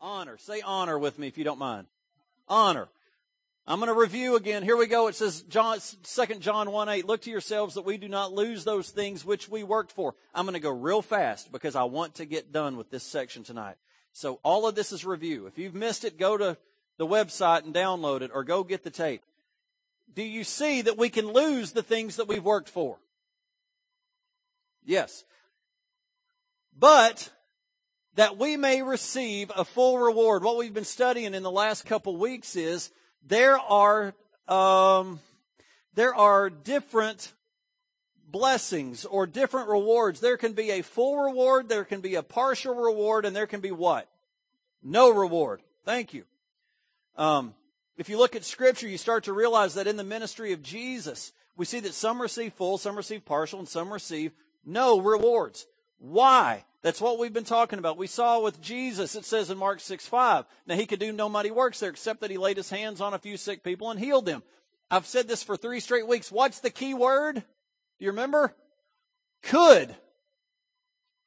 Honor. 0.00 0.38
Say 0.38 0.60
honor 0.60 0.98
with 0.98 1.18
me 1.18 1.26
if 1.26 1.36
you 1.36 1.44
don't 1.44 1.58
mind. 1.58 1.86
Honor. 2.48 2.88
I'm 3.66 3.78
going 3.78 3.92
to 3.92 4.00
review 4.00 4.36
again. 4.36 4.62
Here 4.62 4.76
we 4.76 4.86
go. 4.86 5.06
It 5.06 5.14
says 5.14 5.42
John, 5.42 5.78
2 6.02 6.26
John 6.40 6.72
1 6.72 6.88
8, 6.88 7.06
look 7.06 7.22
to 7.22 7.30
yourselves 7.30 7.74
that 7.74 7.84
we 7.84 7.98
do 7.98 8.08
not 8.08 8.32
lose 8.32 8.64
those 8.64 8.90
things 8.90 9.24
which 9.24 9.48
we 9.48 9.62
worked 9.62 9.92
for. 9.92 10.14
I'm 10.34 10.44
going 10.44 10.54
to 10.54 10.60
go 10.60 10.70
real 10.70 11.02
fast 11.02 11.52
because 11.52 11.76
I 11.76 11.84
want 11.84 12.16
to 12.16 12.24
get 12.24 12.52
done 12.52 12.76
with 12.76 12.90
this 12.90 13.04
section 13.04 13.44
tonight. 13.44 13.76
So 14.12 14.40
all 14.42 14.66
of 14.66 14.74
this 14.74 14.90
is 14.90 15.04
review. 15.04 15.46
If 15.46 15.58
you've 15.58 15.74
missed 15.74 16.04
it, 16.04 16.18
go 16.18 16.36
to 16.36 16.56
the 16.96 17.06
website 17.06 17.64
and 17.64 17.74
download 17.74 18.22
it 18.22 18.30
or 18.34 18.42
go 18.42 18.64
get 18.64 18.82
the 18.82 18.90
tape. 18.90 19.22
Do 20.12 20.22
you 20.22 20.42
see 20.42 20.82
that 20.82 20.98
we 20.98 21.08
can 21.08 21.32
lose 21.32 21.72
the 21.72 21.82
things 21.82 22.16
that 22.16 22.26
we've 22.26 22.44
worked 22.44 22.68
for? 22.68 22.98
Yes. 24.84 25.24
But 26.76 27.30
that 28.14 28.36
we 28.36 28.56
may 28.56 28.82
receive 28.82 29.50
a 29.54 29.64
full 29.64 29.98
reward. 29.98 30.42
What 30.42 30.56
we've 30.56 30.74
been 30.74 30.84
studying 30.84 31.34
in 31.34 31.42
the 31.42 31.50
last 31.50 31.86
couple 31.86 32.16
weeks 32.16 32.56
is 32.56 32.90
there 33.26 33.58
are 33.58 34.14
um, 34.48 35.20
there 35.94 36.14
are 36.14 36.50
different 36.50 37.32
blessings 38.26 39.04
or 39.04 39.26
different 39.26 39.68
rewards. 39.68 40.20
There 40.20 40.36
can 40.36 40.52
be 40.52 40.70
a 40.70 40.82
full 40.82 41.16
reward, 41.16 41.68
there 41.68 41.84
can 41.84 42.00
be 42.00 42.14
a 42.14 42.22
partial 42.22 42.74
reward, 42.74 43.24
and 43.24 43.34
there 43.34 43.46
can 43.46 43.60
be 43.60 43.70
what? 43.70 44.08
No 44.82 45.10
reward. 45.10 45.62
Thank 45.84 46.14
you. 46.14 46.24
Um, 47.16 47.54
if 47.96 48.08
you 48.08 48.18
look 48.18 48.34
at 48.34 48.44
Scripture, 48.44 48.88
you 48.88 48.98
start 48.98 49.24
to 49.24 49.32
realize 49.32 49.74
that 49.74 49.86
in 49.86 49.96
the 49.96 50.04
ministry 50.04 50.52
of 50.52 50.62
Jesus, 50.62 51.32
we 51.56 51.64
see 51.64 51.80
that 51.80 51.94
some 51.94 52.20
receive 52.20 52.54
full, 52.54 52.78
some 52.78 52.96
receive 52.96 53.24
partial, 53.24 53.58
and 53.58 53.68
some 53.68 53.92
receive 53.92 54.32
no 54.64 55.00
rewards. 55.00 55.66
Why? 55.98 56.64
That's 56.82 57.00
what 57.00 57.18
we've 57.18 57.32
been 57.32 57.44
talking 57.44 57.78
about. 57.78 57.98
We 57.98 58.06
saw 58.06 58.40
with 58.40 58.60
Jesus, 58.60 59.14
it 59.14 59.26
says 59.26 59.50
in 59.50 59.58
Mark 59.58 59.80
6 59.80 60.06
5. 60.06 60.46
Now 60.66 60.76
he 60.76 60.86
could 60.86 61.00
do 61.00 61.12
no 61.12 61.28
mighty 61.28 61.50
works 61.50 61.80
there 61.80 61.90
except 61.90 62.20
that 62.20 62.30
he 62.30 62.38
laid 62.38 62.56
his 62.56 62.70
hands 62.70 63.00
on 63.00 63.12
a 63.12 63.18
few 63.18 63.36
sick 63.36 63.62
people 63.62 63.90
and 63.90 64.00
healed 64.00 64.26
them. 64.26 64.42
I've 64.90 65.06
said 65.06 65.28
this 65.28 65.42
for 65.42 65.56
three 65.56 65.80
straight 65.80 66.06
weeks. 66.06 66.32
What's 66.32 66.60
the 66.60 66.70
key 66.70 66.94
word? 66.94 67.36
Do 67.36 68.04
you 68.04 68.10
remember? 68.10 68.54
Could. 69.42 69.94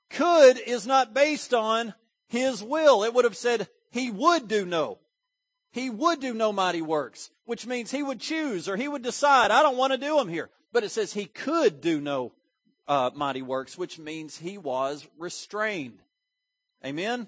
Could 0.09 0.57
is 0.57 0.87
not 0.87 1.13
based 1.13 1.53
on 1.53 1.93
his 2.27 2.63
will. 2.63 3.03
It 3.03 3.13
would 3.13 3.25
have 3.25 3.37
said 3.37 3.67
he 3.91 4.09
would 4.09 4.47
do 4.47 4.65
no. 4.65 4.99
He 5.71 5.89
would 5.89 6.19
do 6.19 6.33
no 6.33 6.51
mighty 6.51 6.81
works, 6.81 7.29
which 7.45 7.65
means 7.65 7.91
he 7.91 8.03
would 8.03 8.19
choose 8.19 8.67
or 8.67 8.75
he 8.75 8.87
would 8.87 9.01
decide, 9.01 9.51
I 9.51 9.63
don't 9.63 9.77
want 9.77 9.93
to 9.93 9.97
do 9.97 10.17
them 10.17 10.29
here. 10.29 10.49
But 10.71 10.83
it 10.83 10.89
says 10.89 11.13
he 11.13 11.25
could 11.25 11.79
do 11.79 12.01
no 12.01 12.33
uh, 12.87 13.11
mighty 13.13 13.41
works, 13.41 13.77
which 13.77 13.99
means 13.99 14.37
he 14.37 14.57
was 14.57 15.07
restrained. 15.17 15.99
Amen? 16.85 17.27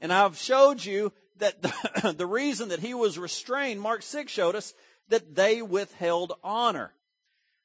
And 0.00 0.12
I've 0.12 0.36
showed 0.36 0.84
you 0.84 1.12
that 1.38 1.62
the, 1.62 2.14
the 2.16 2.26
reason 2.26 2.68
that 2.68 2.80
he 2.80 2.94
was 2.94 3.18
restrained, 3.18 3.80
Mark 3.80 4.02
6 4.02 4.30
showed 4.30 4.54
us 4.54 4.74
that 5.08 5.34
they 5.34 5.62
withheld 5.62 6.32
honor. 6.42 6.92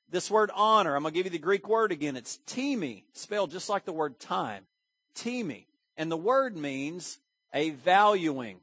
This 0.09 0.31
word 0.31 0.49
honor, 0.53 0.95
I'm 0.95 1.03
going 1.03 1.13
to 1.13 1.17
give 1.17 1.27
you 1.27 1.31
the 1.31 1.43
Greek 1.43 1.67
word 1.67 1.91
again. 1.91 2.15
It's 2.15 2.39
timi, 2.47 3.03
spelled 3.13 3.51
just 3.51 3.69
like 3.69 3.85
the 3.85 3.93
word 3.93 4.19
time. 4.19 4.65
Timi. 5.15 5.65
And 5.97 6.11
the 6.11 6.17
word 6.17 6.57
means 6.57 7.19
a 7.53 7.71
valuing. 7.71 8.59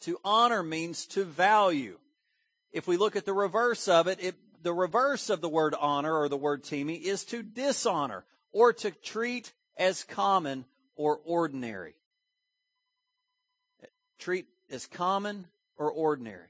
To 0.00 0.18
honor 0.24 0.62
means 0.62 1.06
to 1.08 1.24
value. 1.24 1.98
If 2.72 2.88
we 2.88 2.96
look 2.96 3.14
at 3.14 3.24
the 3.24 3.32
reverse 3.32 3.86
of 3.86 4.08
it, 4.08 4.18
it 4.20 4.34
the 4.64 4.72
reverse 4.72 5.30
of 5.30 5.42
the 5.42 5.48
word 5.48 5.74
honor 5.78 6.16
or 6.16 6.28
the 6.28 6.36
word 6.36 6.64
timi 6.64 7.00
is 7.00 7.24
to 7.26 7.42
dishonor 7.42 8.24
or 8.50 8.72
to 8.72 8.90
treat 8.90 9.52
as 9.76 10.04
common 10.04 10.64
or 10.96 11.20
ordinary. 11.24 11.94
Treat 14.18 14.46
as 14.70 14.86
common 14.86 15.46
or 15.76 15.92
ordinary. 15.92 16.48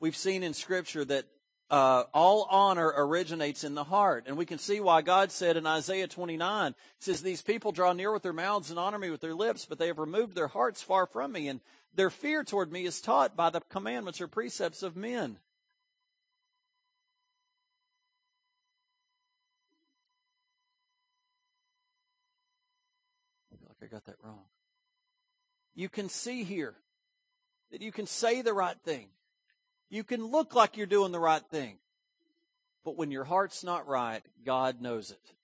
We've 0.00 0.16
seen 0.16 0.42
in 0.42 0.54
scripture 0.54 1.04
that 1.04 1.26
uh, 1.70 2.04
all 2.14 2.48
honor 2.50 2.92
originates 2.96 3.64
in 3.64 3.74
the 3.74 3.84
heart. 3.84 4.24
And 4.26 4.38
we 4.38 4.46
can 4.46 4.58
see 4.58 4.80
why 4.80 5.02
God 5.02 5.30
said 5.30 5.58
in 5.58 5.66
Isaiah 5.66 6.08
29, 6.08 6.74
says, 6.98 7.20
These 7.20 7.42
people 7.42 7.70
draw 7.70 7.92
near 7.92 8.12
with 8.12 8.22
their 8.22 8.32
mouths 8.32 8.70
and 8.70 8.78
honor 8.78 8.98
me 8.98 9.10
with 9.10 9.20
their 9.20 9.34
lips, 9.34 9.66
but 9.66 9.78
they 9.78 9.86
have 9.88 9.98
removed 9.98 10.34
their 10.34 10.48
hearts 10.48 10.82
far 10.82 11.06
from 11.06 11.32
me, 11.32 11.48
and 11.48 11.60
their 11.94 12.10
fear 12.10 12.44
toward 12.44 12.72
me 12.72 12.86
is 12.86 13.00
taught 13.00 13.36
by 13.36 13.50
the 13.50 13.60
commandments 13.60 14.20
or 14.20 14.26
precepts 14.26 14.82
of 14.82 14.96
men. 14.96 15.38
Got 23.90 24.04
that 24.06 24.16
wrong. 24.22 24.44
You 25.74 25.88
can 25.88 26.08
see 26.08 26.44
here 26.44 26.74
that 27.70 27.82
you 27.82 27.92
can 27.92 28.06
say 28.06 28.42
the 28.42 28.52
right 28.52 28.76
thing. 28.84 29.08
You 29.88 30.04
can 30.04 30.26
look 30.26 30.54
like 30.54 30.76
you're 30.76 30.86
doing 30.86 31.12
the 31.12 31.18
right 31.18 31.42
thing. 31.50 31.78
But 32.84 32.96
when 32.96 33.10
your 33.10 33.24
heart's 33.24 33.62
not 33.62 33.86
right, 33.86 34.22
God 34.44 34.80
knows 34.80 35.10
it. 35.10 35.34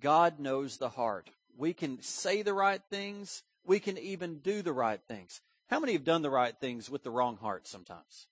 God 0.00 0.38
knows 0.38 0.76
the 0.76 0.90
heart. 0.90 1.30
We 1.56 1.72
can 1.72 2.00
say 2.02 2.42
the 2.42 2.54
right 2.54 2.80
things. 2.90 3.42
We 3.64 3.80
can 3.80 3.98
even 3.98 4.38
do 4.38 4.62
the 4.62 4.72
right 4.72 5.00
things. 5.08 5.40
How 5.68 5.80
many 5.80 5.92
have 5.92 6.04
done 6.04 6.22
the 6.22 6.30
right 6.30 6.54
things 6.58 6.88
with 6.88 7.02
the 7.02 7.10
wrong 7.10 7.36
heart 7.36 7.66
sometimes? 7.66 8.26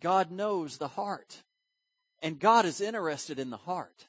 God 0.00 0.30
knows 0.30 0.76
the 0.76 0.88
heart. 0.88 1.42
And 2.22 2.38
God 2.38 2.64
is 2.64 2.80
interested 2.80 3.38
in 3.38 3.50
the 3.50 3.56
heart. 3.56 4.06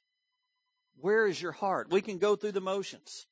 Where 1.00 1.28
is 1.28 1.42
your 1.42 1.52
heart? 1.52 1.90
We 1.90 2.02
can 2.02 2.18
go 2.18 2.36
through 2.36 2.54
the 2.54 2.62
motions. 2.62 3.28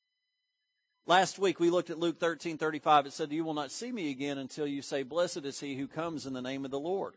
Last 1.05 1.37
week 1.37 1.59
we 1.59 1.69
looked 1.69 1.89
at 1.89 1.99
Luke 1.99 2.19
13, 2.19 2.57
35. 2.57 3.07
It 3.07 3.13
said, 3.13 3.31
You 3.31 3.43
will 3.43 3.53
not 3.53 3.71
see 3.71 3.91
me 3.91 4.09
again 4.09 4.37
until 4.37 4.65
you 4.65 4.81
say, 4.81 5.03
Blessed 5.03 5.45
is 5.45 5.59
he 5.59 5.75
who 5.75 5.87
comes 5.87 6.25
in 6.25 6.33
the 6.33 6.41
name 6.41 6.65
of 6.65 6.71
the 6.71 6.79
Lord. 6.79 7.15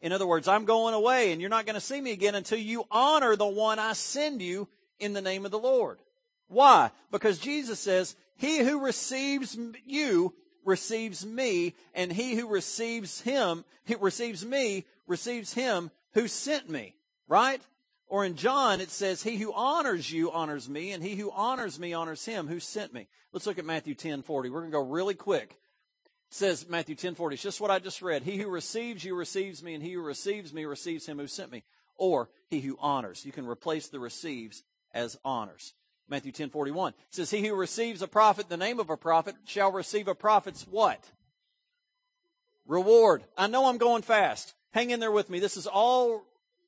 In 0.00 0.12
other 0.12 0.26
words, 0.26 0.46
I'm 0.46 0.64
going 0.64 0.94
away 0.94 1.32
and 1.32 1.40
you're 1.40 1.50
not 1.50 1.66
going 1.66 1.74
to 1.74 1.80
see 1.80 2.00
me 2.00 2.12
again 2.12 2.34
until 2.34 2.58
you 2.58 2.84
honor 2.90 3.34
the 3.34 3.46
one 3.46 3.78
I 3.78 3.94
send 3.94 4.42
you 4.42 4.68
in 4.98 5.12
the 5.12 5.22
name 5.22 5.44
of 5.44 5.50
the 5.50 5.58
Lord. 5.58 5.98
Why? 6.48 6.90
Because 7.10 7.38
Jesus 7.38 7.80
says, 7.80 8.14
He 8.36 8.58
who 8.58 8.84
receives 8.84 9.58
you 9.84 10.34
receives 10.66 11.24
me, 11.24 11.74
and 11.94 12.12
he 12.12 12.34
who 12.34 12.48
receives 12.48 13.20
him, 13.20 13.64
he 13.84 13.94
receives 13.94 14.44
me, 14.44 14.84
receives 15.06 15.54
him 15.54 15.90
who 16.12 16.28
sent 16.28 16.68
me. 16.68 16.96
Right? 17.28 17.62
Or 18.08 18.24
in 18.24 18.36
John, 18.36 18.80
it 18.80 18.90
says, 18.90 19.22
He 19.22 19.36
who 19.36 19.52
honors 19.52 20.10
you 20.10 20.30
honors 20.30 20.68
me, 20.68 20.92
and 20.92 21.02
he 21.02 21.16
who 21.16 21.30
honors 21.32 21.78
me 21.78 21.92
honors 21.92 22.24
him 22.24 22.46
who 22.46 22.60
sent 22.60 22.94
me. 22.94 23.08
Let's 23.32 23.46
look 23.46 23.58
at 23.58 23.64
Matthew 23.64 23.94
10 23.94 24.22
40. 24.22 24.48
We're 24.48 24.60
going 24.60 24.70
to 24.70 24.76
go 24.76 24.84
really 24.84 25.14
quick. 25.14 25.58
It 26.28 26.34
says, 26.34 26.68
Matthew 26.68 26.94
10 26.94 27.14
40, 27.16 27.34
it's 27.34 27.42
just 27.42 27.60
what 27.60 27.70
I 27.70 27.78
just 27.78 28.02
read. 28.02 28.22
He 28.22 28.36
who 28.36 28.48
receives 28.48 29.04
you 29.04 29.14
receives 29.16 29.62
me, 29.62 29.74
and 29.74 29.82
he 29.82 29.92
who 29.92 30.02
receives 30.02 30.52
me 30.52 30.64
receives 30.64 31.06
him 31.06 31.18
who 31.18 31.26
sent 31.26 31.50
me. 31.50 31.64
Or 31.96 32.28
he 32.48 32.60
who 32.60 32.78
honors. 32.80 33.24
You 33.24 33.32
can 33.32 33.46
replace 33.46 33.88
the 33.88 33.98
receives 33.98 34.62
as 34.92 35.18
honors. 35.24 35.74
Matthew 36.08 36.30
10 36.30 36.50
41 36.50 36.92
it 36.92 37.14
says, 37.14 37.30
He 37.30 37.46
who 37.46 37.56
receives 37.56 38.02
a 38.02 38.08
prophet, 38.08 38.48
the 38.48 38.56
name 38.56 38.78
of 38.78 38.90
a 38.90 38.96
prophet, 38.96 39.34
shall 39.44 39.72
receive 39.72 40.06
a 40.06 40.14
prophet's 40.14 40.62
what? 40.62 41.04
Reward. 42.66 43.24
I 43.36 43.46
know 43.48 43.66
I'm 43.66 43.78
going 43.78 44.02
fast. 44.02 44.54
Hang 44.70 44.90
in 44.90 45.00
there 45.00 45.12
with 45.12 45.30
me. 45.30 45.40
This 45.40 45.56
is 45.56 45.66
all, 45.66 46.24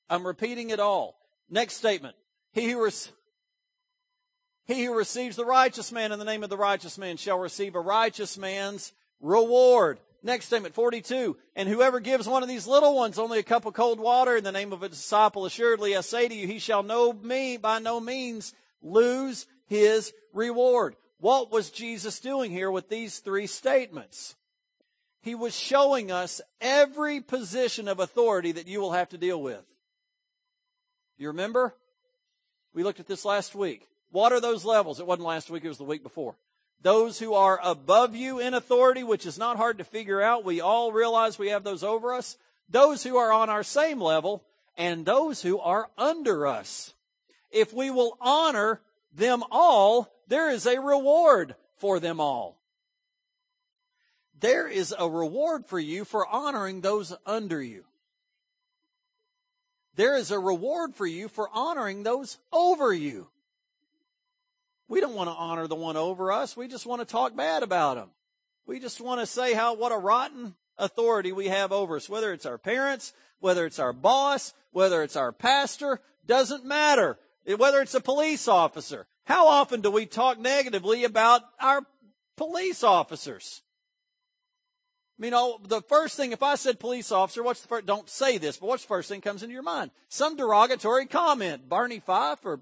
I'm 0.09 0.27
repeating 0.27 0.71
it 0.71 0.81
all. 0.81 1.19
Next 1.51 1.75
statement. 1.75 2.17
He 2.53 2.71
who, 2.71 2.89
he 4.67 4.85
who 4.85 4.95
receives 4.95 5.37
the 5.37 5.45
righteous 5.45 5.93
man 5.93 6.13
in 6.13 6.19
the 6.19 6.25
name 6.25 6.43
of 6.43 6.51
the 6.51 6.57
righteous 6.57 6.99
man 6.99 7.17
shall 7.17 7.39
receive 7.39 7.75
a 7.75 7.81
righteous 7.81 8.37
man's 8.37 8.93
reward. 9.21 9.99
Next 10.23 10.47
statement, 10.47 10.75
42. 10.75 11.37
And 11.55 11.69
whoever 11.69 12.01
gives 12.01 12.29
one 12.29 12.43
of 12.43 12.49
these 12.49 12.67
little 12.67 12.95
ones 12.97 13.19
only 13.19 13.39
a 13.39 13.45
cup 13.45 13.67
of 13.67 13.75
cold 13.75 14.01
water 14.01 14.37
in 14.37 14.45
the 14.45 14.53
name 14.53 14.73
of 14.73 14.83
a 14.83 14.89
disciple, 14.89 15.47
assuredly 15.47 15.97
I 15.97 16.01
say 16.01 16.29
to 16.29 16.35
you, 16.35 16.47
he 16.47 16.59
shall 16.59 16.83
know 16.83 17.13
me 17.13 17.57
by 17.57 17.79
no 17.79 18.01
means 18.01 18.53
lose 18.83 19.47
his 19.67 20.13
reward. 20.33 20.97
What 21.19 21.51
was 21.51 21.71
Jesus 21.71 22.21
doing 22.21 22.51
here 22.51 22.71
with 22.71 22.89
these 22.89 23.21
three 23.21 23.47
statements? 23.47 24.37
He 25.21 25.35
was 25.35 25.57
showing 25.57 26.11
us 26.11 26.41
every 26.61 27.21
position 27.21 27.89
of 27.89 28.01
authority 28.01 28.53
that 28.53 28.69
you 28.69 28.81
will 28.81 28.93
have 28.93 29.09
to 29.11 29.19
deal 29.19 29.41
with. 29.41 29.65
You 31.19 31.29
remember? 31.29 31.75
We 32.73 32.85
looked 32.85 33.01
at 33.01 33.09
this 33.09 33.25
last 33.25 33.55
week. 33.55 33.89
What 34.11 34.33
are 34.33 34.41
those 34.41 34.65
levels? 34.65 35.01
It 35.01 35.07
wasn't 35.07 35.27
last 35.27 35.51
week, 35.51 35.65
it 35.65 35.69
was 35.69 35.79
the 35.79 35.85
week 35.85 36.03
before. 36.03 36.37
Those 36.81 37.19
who 37.19 37.35
are 37.35 37.59
above 37.63 38.15
you 38.15 38.39
in 38.39 38.55
authority, 38.55 39.03
which 39.03 39.27
is 39.27 39.37
not 39.37 39.57
hard 39.57 39.79
to 39.79 39.85
figure 39.85 40.23
out. 40.23 40.45
We 40.45 40.61
all 40.61 40.93
realize 40.93 41.39
we 41.39 41.49
have 41.49 41.65
those 41.65 41.83
over 41.83 42.15
us. 42.15 42.39
Those 42.69 43.03
who 43.03 43.17
are 43.17 43.33
on 43.33 43.51
our 43.51 43.65
same 43.65 44.01
level 44.01 44.45
and 44.77 45.05
those 45.05 45.43
who 45.43 45.59
are 45.59 45.91
under 45.99 46.47
us. 46.47 46.95
If 47.51 47.73
we 47.73 47.91
will 47.91 48.17
honor 48.21 48.81
them 49.13 49.43
all, 49.51 50.09
there 50.29 50.51
is 50.51 50.67
a 50.67 50.81
reward 50.81 51.57
for 51.79 51.99
them 51.99 52.21
all. 52.21 52.61
There 54.39 54.69
is 54.69 54.95
a 54.97 55.09
reward 55.11 55.67
for 55.67 55.81
you 55.81 56.05
for 56.05 56.25
honoring 56.29 56.81
those 56.81 57.13
under 57.27 57.61
you 57.61 57.85
there 59.99 60.17
is 60.17 60.31
a 60.31 60.39
reward 60.39 60.95
for 60.95 61.09
you 61.09 61.27
for 61.27 61.51
honoring 61.53 62.05
those 62.05 62.39
over 62.53 62.93
you. 62.93 63.27
We 64.87 65.01
don't 65.01 65.17
want 65.17 65.29
to 65.29 65.35
honor 65.35 65.67
the 65.67 65.75
one 65.75 65.97
over 65.97 66.31
us. 66.31 66.57
We 66.57 66.69
just 66.69 66.87
want 66.87 67.01
to 67.01 67.05
talk 67.05 67.35
bad 67.35 67.65
about 67.65 67.97
him. 67.97 68.09
We 68.65 68.79
just 68.79 69.01
want 69.01 69.21
to 69.21 69.27
say 69.27 69.55
how, 69.55 69.75
what 69.75 69.91
a 69.91 69.99
rotten 69.99 70.55
authority 70.79 71.33
we 71.33 71.49
have 71.49 71.73
over 71.73 71.97
us, 71.97 72.09
whether 72.09 72.33
it's 72.33 72.47
our 72.47 72.59
parents, 72.59 73.13
whether 73.41 73.67
it's 73.67 73.81
our 73.81 73.93
boss, 73.93 74.55
whether 74.71 75.03
it's 75.03 75.17
our 75.17 75.33
pastor, 75.33 76.01
doesn't 76.25 76.65
matter. 76.65 77.19
Whether 77.45 77.81
it's 77.81 77.95
a 77.95 78.01
police 78.01 78.47
officer. 78.47 79.09
How 79.25 79.49
often 79.49 79.81
do 79.81 79.91
we 79.91 80.07
talk 80.07 80.39
negatively 80.39 81.03
about 81.03 81.43
our 81.59 81.83
police 82.37 82.85
officers? 82.85 83.63
Mean, 85.19 85.35
oh, 85.35 85.59
the 85.65 85.83
first 85.83 86.17
thing, 86.17 86.31
if 86.31 86.45
I 86.45 86.55
said 86.55 86.79
police 86.79 87.11
officer, 87.11 87.43
what's 87.43 87.61
the 87.61 87.69
first, 87.69 87.87
don't 87.87 88.09
say 88.09 88.39
this, 88.39 88.57
but 88.57 88.67
what's 88.69 88.85
the 88.85 88.89
first 88.89 89.09
thing 89.09 89.21
comes 89.21 89.43
into 89.43 89.53
your 89.53 89.65
mind? 89.65 89.91
Some 90.09 90.37
derogatory 90.37 91.07
comment. 91.07 91.69
Barney 91.69 91.99
Fife 91.99 92.45
or 92.45 92.61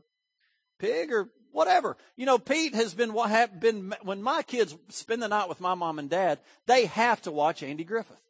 pig 0.78 1.12
or 1.12 1.28
whatever. 1.52 1.98
You 2.16 2.24
know, 2.24 2.38
Pete 2.38 2.74
has 2.74 2.94
been, 2.94 3.12
what 3.12 3.60
been, 3.60 3.94
when 4.02 4.22
my 4.22 4.42
kids 4.42 4.74
spend 4.88 5.22
the 5.22 5.28
night 5.28 5.50
with 5.50 5.60
my 5.60 5.74
mom 5.74 5.98
and 5.98 6.08
dad, 6.08 6.38
they 6.66 6.86
have 6.86 7.20
to 7.22 7.30
watch 7.30 7.62
Andy 7.62 7.84
Griffith. 7.84 8.20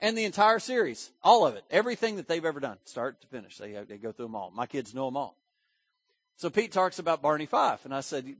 And 0.00 0.16
the 0.16 0.24
entire 0.24 0.58
series. 0.58 1.10
All 1.22 1.46
of 1.46 1.54
it. 1.54 1.64
Everything 1.70 2.16
that 2.16 2.28
they've 2.28 2.44
ever 2.44 2.60
done. 2.60 2.78
Start 2.84 3.20
to 3.20 3.26
finish. 3.28 3.56
They, 3.56 3.72
they 3.88 3.98
go 3.98 4.12
through 4.12 4.26
them 4.26 4.36
all. 4.36 4.52
My 4.52 4.66
kids 4.66 4.94
know 4.94 5.06
them 5.06 5.16
all. 5.16 5.36
So 6.36 6.50
Pete 6.50 6.70
talks 6.70 7.00
about 7.00 7.22
Barney 7.22 7.46
Fife. 7.46 7.84
And 7.84 7.92
I 7.92 8.00
said, 8.00 8.36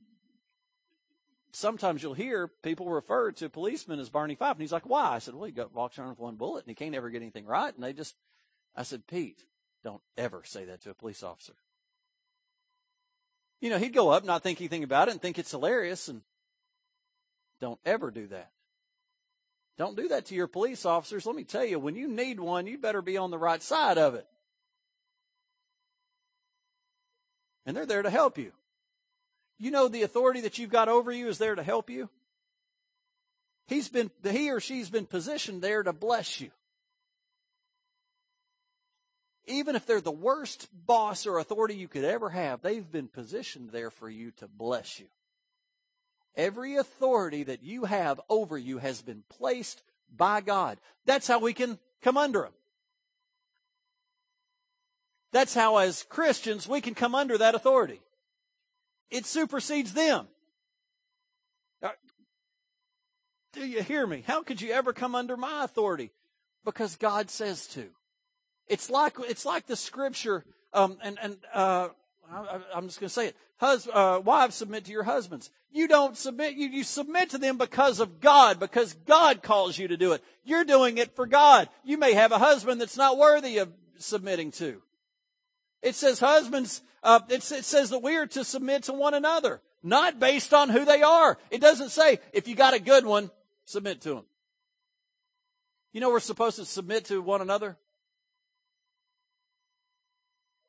sometimes 1.59 2.03
you'll 2.03 2.15
hear 2.15 2.49
people 2.63 2.89
refer 2.89 3.33
to 3.33 3.49
policemen 3.49 3.99
as 3.99 4.09
Barney 4.09 4.35
Fife. 4.35 4.53
And 4.53 4.61
he's 4.61 4.73
like, 4.73 4.89
why? 4.89 5.15
I 5.15 5.19
said, 5.19 5.35
well, 5.35 5.45
he 5.45 5.53
got, 5.53 5.75
walks 5.75 5.99
around 5.99 6.11
with 6.11 6.19
one 6.19 6.37
bullet 6.37 6.65
and 6.65 6.69
he 6.69 6.75
can't 6.75 6.95
ever 6.95 7.11
get 7.11 7.23
anything 7.23 7.47
right. 7.47 7.75
And 7.75 7.83
they 7.83 7.93
just, 7.93 8.15
I 8.77 8.85
said, 8.85 9.07
Pete, 9.07 9.45
don't 9.85 10.03
ever 10.17 10.43
say 10.45 10.65
that 10.67 10.83
to 10.83 10.91
a 10.91 10.95
police 10.95 11.23
officer. 11.23 11.55
You 13.61 13.71
know, 13.71 13.79
he'd 13.79 13.93
go 13.93 14.11
up, 14.11 14.25
not 14.25 14.43
think 14.43 14.61
anything 14.61 14.85
about 14.85 15.09
it 15.09 15.13
and 15.13 15.21
think 15.23 15.39
it's 15.39 15.51
hilarious 15.51 16.09
and 16.09 16.23
don't 17.61 17.81
ever 17.85 18.11
do 18.11 18.29
that. 18.29 18.51
Don't 19.77 19.97
do 19.97 20.09
that 20.09 20.27
to 20.27 20.35
your 20.35 20.47
police 20.47 20.85
officers. 20.85 21.27
Let 21.27 21.37
me 21.37 21.45
tell 21.45 21.65
you, 21.65 21.79
when 21.79 21.97
you 21.97 22.09
need 22.09 22.41
one, 22.41 22.67
you 22.67 22.79
better 22.79 23.03
be 23.03 23.17
on 23.17 23.31
the 23.31 23.39
right 23.39 23.63
side 23.63 23.99
of 23.99 24.15
it. 24.15 24.27
And 27.67 27.77
they're 27.77 27.87
there 27.87 28.03
to 28.03 28.11
help 28.11 28.39
you. 28.39 28.53
You 29.59 29.71
know 29.71 29.89
the 29.89 30.03
authority 30.03 30.43
that 30.43 30.59
you've 30.59 30.71
got 30.71 30.89
over 30.89 31.11
you 31.11 31.29
is 31.29 31.39
there 31.39 31.55
to 31.55 31.63
help 31.63 31.91
you. 31.91 32.09
He's 33.67 33.89
been, 33.89 34.11
he 34.23 34.51
or 34.51 34.61
she's 34.61 34.89
been 34.89 35.07
positioned 35.07 35.63
there 35.63 35.83
to 35.83 35.93
bless 35.93 36.41
you. 36.41 36.51
Even 39.47 39.77
if 39.77 39.85
they're 39.85 40.01
the 40.01 40.11
worst 40.11 40.69
boss 40.87 41.27
or 41.27 41.39
authority 41.39 41.75
you 41.75 41.89
could 41.89 42.05
ever 42.05 42.31
have, 42.31 42.63
they've 42.63 42.91
been 42.91 43.09
positioned 43.09 43.71
there 43.71 43.91
for 43.91 44.09
you 44.09 44.31
to 44.33 44.47
bless 44.47 45.01
you. 45.01 45.07
Every 46.37 46.77
authority 46.77 47.43
that 47.45 47.63
you 47.63 47.85
have 47.85 48.21
over 48.29 48.57
you 48.57 48.79
has 48.79 49.03
been 49.03 49.25
placed 49.29 49.83
by 50.15 50.41
God. 50.41 50.79
That's 51.05 51.27
how 51.27 51.41
we 51.41 51.53
can 51.53 51.79
come 52.01 52.17
under 52.17 52.43
them. 52.43 52.53
That's 55.33 55.55
how 55.55 55.79
as 55.79 56.05
Christians 56.05 56.69
we 56.69 56.81
can 56.81 56.95
come 56.95 57.15
under 57.15 57.37
that 57.39 57.55
authority 57.55 58.01
it 59.11 59.27
supersedes 59.27 59.93
them. 59.93 60.29
Do 63.53 63.67
you 63.67 63.83
hear 63.83 64.07
me? 64.07 64.23
How 64.27 64.43
could 64.43 64.61
you 64.61 64.73
ever 64.73 64.93
come 64.93 65.15
under 65.15 65.37
my 65.37 65.65
authority? 65.65 66.13
Because 66.65 66.97
God 66.97 67.31
says 67.31 67.67
to. 67.69 67.89
It's 68.69 68.91
like 68.91 69.15
it's 69.21 69.47
like 69.47 69.67
the 69.67 69.77
scripture, 69.77 70.45
um, 70.75 70.99
and 71.03 71.19
and 71.21 71.39
uh, 71.55 71.89
I, 72.31 72.61
am 72.75 72.87
just 72.87 73.01
going 73.01 73.09
to 73.09 73.15
say 73.15 73.29
it. 73.29 73.37
Hus- 73.57 73.89
uh, 73.93 74.21
wives 74.23 74.55
submit 74.55 74.85
to 74.85 74.93
your 74.93 75.05
husbands. 75.05 75.51
You 75.71 75.89
don't 75.89 76.17
submit. 76.17 76.55
You, 76.55 76.69
you 76.69 76.85
submit 76.85 77.31
to 77.31 77.39
them 77.39 77.57
because 77.57 78.01
of 78.01 78.21
God, 78.21 78.61
because 78.61 78.93
God 79.07 79.43
calls 79.43 79.79
you 79.79 79.89
to 79.89 79.97
do 79.97 80.13
it. 80.13 80.23
You're 80.45 80.65
doing 80.65 80.99
it 80.99 81.17
for 81.17 81.27
God. 81.27 81.69
You 81.85 81.97
may 81.97 82.13
have 82.13 82.33
a 82.33 82.39
husband 82.39 82.81
that's 82.81 82.97
not 82.97 83.19
worthy 83.19 83.59
of 83.59 83.73
submitting 83.97 84.51
to. 84.53 84.83
It 85.83 85.95
says 85.95 86.21
husbands, 86.21 86.83
uh, 87.03 87.21
it, 87.29 87.51
it 87.53 87.65
says 87.65 87.91
that 87.91 88.03
we 88.03 88.17
are 88.17 88.27
to 88.27 88.45
submit 88.45 88.85
to 88.85 88.93
one 88.93 89.15
another, 89.15 89.61
not 89.83 90.19
based 90.19 90.53
on 90.53 90.69
who 90.69 90.85
they 90.85 91.03
are. 91.03 91.39
It 91.51 91.61
doesn't 91.61 91.91
say, 91.91 92.19
if 92.33 92.49
you 92.49 92.55
got 92.55 92.75
a 92.75 92.81
good 92.81 93.05
one, 93.05 93.31
submit 93.65 94.01
to 94.03 94.11
them. 94.11 94.25
You 95.93 96.01
know 96.01 96.11
we're 96.11 96.21
supposed 96.21 96.57
to 96.57 96.65
submit 96.65 97.07
to 97.07 97.23
one 97.23 97.41
another? 97.41 97.77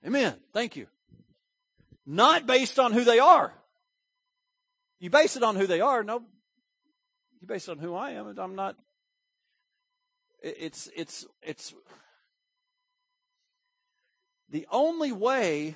Amen. 0.06 0.36
Thank 0.54 0.76
you. 0.76 0.88
Not 2.06 2.48
based 2.48 2.80
on 2.80 2.94
who 2.94 3.04
they 3.04 3.20
are. 3.20 3.54
You 5.00 5.10
base 5.10 5.36
it 5.36 5.44
on 5.44 5.56
who 5.56 5.68
they 5.68 5.82
are. 5.82 6.04
No, 6.04 6.24
you 7.40 7.48
base 7.48 7.68
it 7.68 7.72
on 7.72 7.80
who 7.80 7.96
I 7.96 8.12
am. 8.12 8.38
I'm 8.38 8.56
not. 8.56 8.76
It's, 10.42 10.90
it's, 10.96 11.26
it's, 11.42 11.74
the 14.50 14.66
only 14.72 15.12
way, 15.12 15.76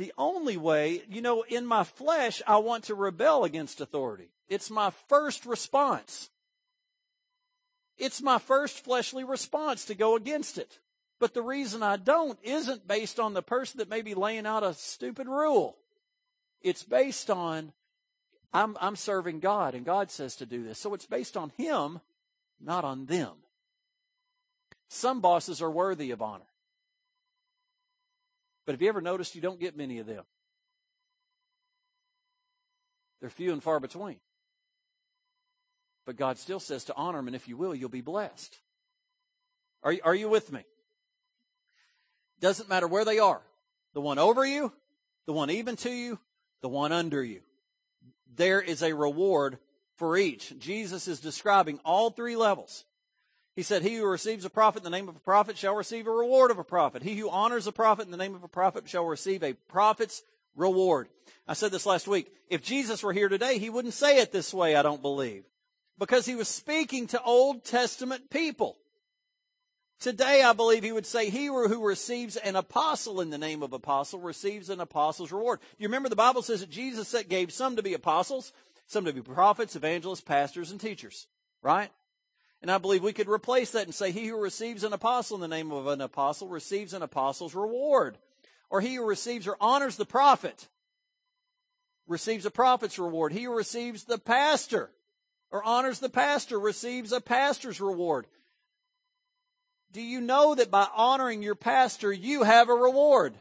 the 0.00 0.14
only 0.16 0.56
way, 0.56 1.02
you 1.10 1.20
know, 1.20 1.42
in 1.42 1.66
my 1.66 1.84
flesh, 1.84 2.40
I 2.46 2.56
want 2.56 2.84
to 2.84 2.94
rebel 2.94 3.44
against 3.44 3.82
authority. 3.82 4.30
It's 4.48 4.70
my 4.70 4.90
first 5.10 5.44
response. 5.44 6.30
It's 7.98 8.22
my 8.22 8.38
first 8.38 8.82
fleshly 8.82 9.24
response 9.24 9.84
to 9.84 9.94
go 9.94 10.16
against 10.16 10.56
it. 10.56 10.78
But 11.18 11.34
the 11.34 11.42
reason 11.42 11.82
I 11.82 11.98
don't 11.98 12.38
isn't 12.42 12.88
based 12.88 13.20
on 13.20 13.34
the 13.34 13.42
person 13.42 13.76
that 13.76 13.90
may 13.90 14.00
be 14.00 14.14
laying 14.14 14.46
out 14.46 14.62
a 14.62 14.72
stupid 14.72 15.28
rule. 15.28 15.76
It's 16.62 16.82
based 16.82 17.28
on 17.28 17.74
I'm, 18.54 18.78
I'm 18.80 18.96
serving 18.96 19.40
God 19.40 19.74
and 19.74 19.84
God 19.84 20.10
says 20.10 20.34
to 20.36 20.46
do 20.46 20.64
this. 20.64 20.78
So 20.78 20.94
it's 20.94 21.04
based 21.04 21.36
on 21.36 21.52
Him, 21.58 22.00
not 22.58 22.86
on 22.86 23.04
them. 23.04 23.34
Some 24.88 25.20
bosses 25.20 25.60
are 25.60 25.70
worthy 25.70 26.10
of 26.10 26.22
honor. 26.22 26.49
But 28.70 28.74
have 28.74 28.82
you 28.82 28.88
ever 28.88 29.00
noticed 29.00 29.34
you 29.34 29.40
don't 29.40 29.58
get 29.58 29.76
many 29.76 29.98
of 29.98 30.06
them? 30.06 30.22
They're 33.20 33.28
few 33.28 33.52
and 33.52 33.60
far 33.60 33.80
between. 33.80 34.18
But 36.06 36.14
God 36.14 36.38
still 36.38 36.60
says 36.60 36.84
to 36.84 36.94
honor 36.94 37.18
them, 37.18 37.26
and 37.26 37.34
if 37.34 37.48
you 37.48 37.56
will, 37.56 37.74
you'll 37.74 37.88
be 37.88 38.00
blessed. 38.00 38.56
Are 39.82 39.90
you, 39.90 40.00
are 40.04 40.14
you 40.14 40.28
with 40.28 40.52
me? 40.52 40.60
Doesn't 42.38 42.68
matter 42.68 42.86
where 42.86 43.04
they 43.04 43.18
are. 43.18 43.42
The 43.92 44.00
one 44.00 44.20
over 44.20 44.46
you, 44.46 44.72
the 45.26 45.32
one 45.32 45.50
even 45.50 45.74
to 45.78 45.90
you, 45.90 46.20
the 46.62 46.68
one 46.68 46.92
under 46.92 47.24
you. 47.24 47.40
There 48.36 48.60
is 48.60 48.84
a 48.84 48.94
reward 48.94 49.58
for 49.96 50.16
each. 50.16 50.56
Jesus 50.60 51.08
is 51.08 51.18
describing 51.18 51.80
all 51.84 52.10
three 52.10 52.36
levels. 52.36 52.84
He 53.60 53.64
said, 53.64 53.82
He 53.82 53.96
who 53.96 54.06
receives 54.06 54.46
a 54.46 54.48
prophet 54.48 54.78
in 54.78 54.84
the 54.84 54.96
name 54.96 55.10
of 55.10 55.16
a 55.16 55.20
prophet 55.20 55.58
shall 55.58 55.74
receive 55.74 56.06
a 56.06 56.10
reward 56.10 56.50
of 56.50 56.58
a 56.58 56.64
prophet. 56.64 57.02
He 57.02 57.14
who 57.16 57.28
honors 57.28 57.66
a 57.66 57.72
prophet 57.72 58.06
in 58.06 58.10
the 58.10 58.16
name 58.16 58.34
of 58.34 58.42
a 58.42 58.48
prophet 58.48 58.88
shall 58.88 59.04
receive 59.04 59.42
a 59.42 59.52
prophet's 59.52 60.22
reward. 60.56 61.10
I 61.46 61.52
said 61.52 61.70
this 61.70 61.84
last 61.84 62.08
week. 62.08 62.32
If 62.48 62.62
Jesus 62.62 63.02
were 63.02 63.12
here 63.12 63.28
today, 63.28 63.58
he 63.58 63.68
wouldn't 63.68 63.92
say 63.92 64.16
it 64.16 64.32
this 64.32 64.54
way, 64.54 64.76
I 64.76 64.82
don't 64.82 65.02
believe. 65.02 65.44
Because 65.98 66.24
he 66.24 66.36
was 66.36 66.48
speaking 66.48 67.06
to 67.08 67.22
Old 67.22 67.62
Testament 67.62 68.30
people. 68.30 68.78
Today, 69.98 70.42
I 70.42 70.54
believe 70.54 70.82
he 70.82 70.92
would 70.92 71.04
say, 71.04 71.28
He 71.28 71.44
who 71.44 71.86
receives 71.86 72.36
an 72.36 72.56
apostle 72.56 73.20
in 73.20 73.28
the 73.28 73.36
name 73.36 73.62
of 73.62 73.74
apostle 73.74 74.20
receives 74.20 74.70
an 74.70 74.80
apostle's 74.80 75.32
reward. 75.32 75.60
You 75.76 75.88
remember 75.88 76.08
the 76.08 76.16
Bible 76.16 76.40
says 76.40 76.60
that 76.60 76.70
Jesus 76.70 77.14
gave 77.28 77.52
some 77.52 77.76
to 77.76 77.82
be 77.82 77.92
apostles, 77.92 78.54
some 78.86 79.04
to 79.04 79.12
be 79.12 79.20
prophets, 79.20 79.76
evangelists, 79.76 80.22
pastors, 80.22 80.70
and 80.70 80.80
teachers. 80.80 81.26
Right? 81.62 81.90
And 82.62 82.70
I 82.70 82.78
believe 82.78 83.02
we 83.02 83.12
could 83.12 83.28
replace 83.28 83.70
that 83.70 83.84
and 83.84 83.94
say, 83.94 84.10
he 84.10 84.26
who 84.26 84.36
receives 84.36 84.84
an 84.84 84.92
apostle 84.92 85.36
in 85.36 85.40
the 85.40 85.48
name 85.48 85.72
of 85.72 85.86
an 85.86 86.00
apostle 86.00 86.48
receives 86.48 86.92
an 86.92 87.02
apostle's 87.02 87.54
reward. 87.54 88.18
Or 88.68 88.80
he 88.80 88.96
who 88.96 89.04
receives 89.04 89.48
or 89.48 89.56
honors 89.60 89.96
the 89.96 90.04
prophet 90.04 90.68
receives 92.06 92.44
a 92.44 92.50
prophet's 92.50 92.98
reward. 92.98 93.32
He 93.32 93.44
who 93.44 93.56
receives 93.56 94.04
the 94.04 94.18
pastor 94.18 94.90
or 95.50 95.64
honors 95.64 96.00
the 96.00 96.10
pastor 96.10 96.60
receives 96.60 97.12
a 97.12 97.20
pastor's 97.20 97.80
reward. 97.80 98.26
Do 99.92 100.02
you 100.02 100.20
know 100.20 100.54
that 100.54 100.70
by 100.70 100.86
honoring 100.94 101.42
your 101.42 101.56
pastor, 101.56 102.12
you 102.12 102.44
have 102.44 102.68
a 102.68 102.74
reward? 102.74 103.34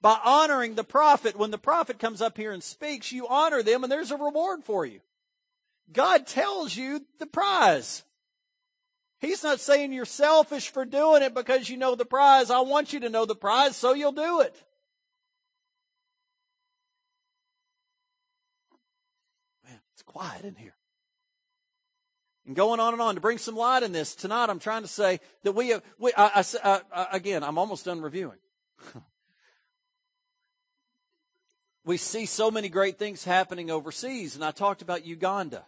By 0.00 0.18
honoring 0.24 0.74
the 0.74 0.84
prophet, 0.84 1.36
when 1.36 1.50
the 1.50 1.58
prophet 1.58 1.98
comes 1.98 2.22
up 2.22 2.36
here 2.36 2.52
and 2.52 2.62
speaks, 2.62 3.12
you 3.12 3.26
honor 3.26 3.62
them 3.62 3.82
and 3.82 3.92
there's 3.92 4.10
a 4.10 4.16
reward 4.16 4.62
for 4.64 4.86
you. 4.86 5.00
God 5.92 6.26
tells 6.26 6.76
you 6.76 7.04
the 7.18 7.26
prize. 7.26 8.02
He's 9.20 9.42
not 9.42 9.60
saying 9.60 9.92
you're 9.92 10.04
selfish 10.04 10.68
for 10.70 10.84
doing 10.84 11.22
it 11.22 11.34
because 11.34 11.68
you 11.68 11.76
know 11.76 11.94
the 11.94 12.04
prize. 12.04 12.50
I 12.50 12.60
want 12.60 12.92
you 12.92 13.00
to 13.00 13.08
know 13.08 13.24
the 13.24 13.34
prize 13.34 13.76
so 13.76 13.94
you'll 13.94 14.12
do 14.12 14.40
it. 14.40 14.54
Man, 19.64 19.78
it's 19.94 20.02
quiet 20.02 20.44
in 20.44 20.54
here. 20.56 20.74
And 22.46 22.54
going 22.54 22.80
on 22.80 22.92
and 22.92 23.00
on 23.00 23.14
to 23.14 23.20
bring 23.22 23.38
some 23.38 23.56
light 23.56 23.82
in 23.82 23.92
this 23.92 24.14
tonight, 24.14 24.50
I'm 24.50 24.58
trying 24.58 24.82
to 24.82 24.88
say 24.88 25.20
that 25.44 25.52
we, 25.52 25.68
have, 25.68 25.82
we 25.98 26.12
I, 26.14 26.26
I, 26.26 26.44
I, 26.62 26.68
uh, 26.68 26.80
uh, 26.92 27.06
again, 27.12 27.42
I'm 27.42 27.56
almost 27.56 27.86
done 27.86 28.02
reviewing. 28.02 28.38
We 31.86 31.98
see 31.98 32.24
so 32.24 32.50
many 32.50 32.70
great 32.70 32.98
things 32.98 33.24
happening 33.24 33.70
overseas, 33.70 34.34
and 34.34 34.44
I 34.44 34.52
talked 34.52 34.80
about 34.80 35.04
Uganda 35.04 35.66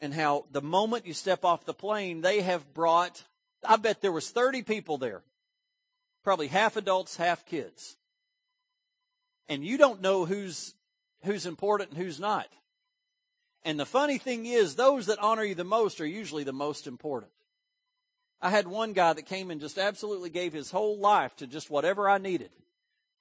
and 0.00 0.14
how 0.14 0.44
the 0.52 0.62
moment 0.62 1.06
you 1.06 1.14
step 1.14 1.44
off 1.44 1.64
the 1.64 1.74
plane, 1.74 2.20
they 2.20 2.40
have 2.40 2.72
brought, 2.74 3.24
I 3.66 3.76
bet 3.76 4.00
there 4.00 4.12
was 4.12 4.30
30 4.30 4.62
people 4.62 4.98
there. 4.98 5.22
Probably 6.24 6.48
half 6.48 6.76
adults, 6.76 7.16
half 7.16 7.44
kids. 7.46 7.96
And 9.48 9.64
you 9.64 9.78
don't 9.78 10.02
know 10.02 10.24
who's, 10.24 10.74
who's 11.22 11.46
important 11.46 11.90
and 11.90 11.98
who's 11.98 12.20
not. 12.20 12.48
And 13.64 13.78
the 13.78 13.86
funny 13.86 14.18
thing 14.18 14.46
is, 14.46 14.74
those 14.74 15.06
that 15.06 15.18
honor 15.18 15.44
you 15.44 15.54
the 15.54 15.64
most 15.64 16.00
are 16.00 16.06
usually 16.06 16.44
the 16.44 16.52
most 16.52 16.86
important. 16.86 17.32
I 18.40 18.50
had 18.50 18.68
one 18.68 18.92
guy 18.92 19.12
that 19.12 19.26
came 19.26 19.50
and 19.50 19.60
just 19.60 19.78
absolutely 19.78 20.30
gave 20.30 20.52
his 20.52 20.70
whole 20.70 20.96
life 20.96 21.34
to 21.36 21.46
just 21.46 21.70
whatever 21.70 22.08
I 22.08 22.18
needed. 22.18 22.50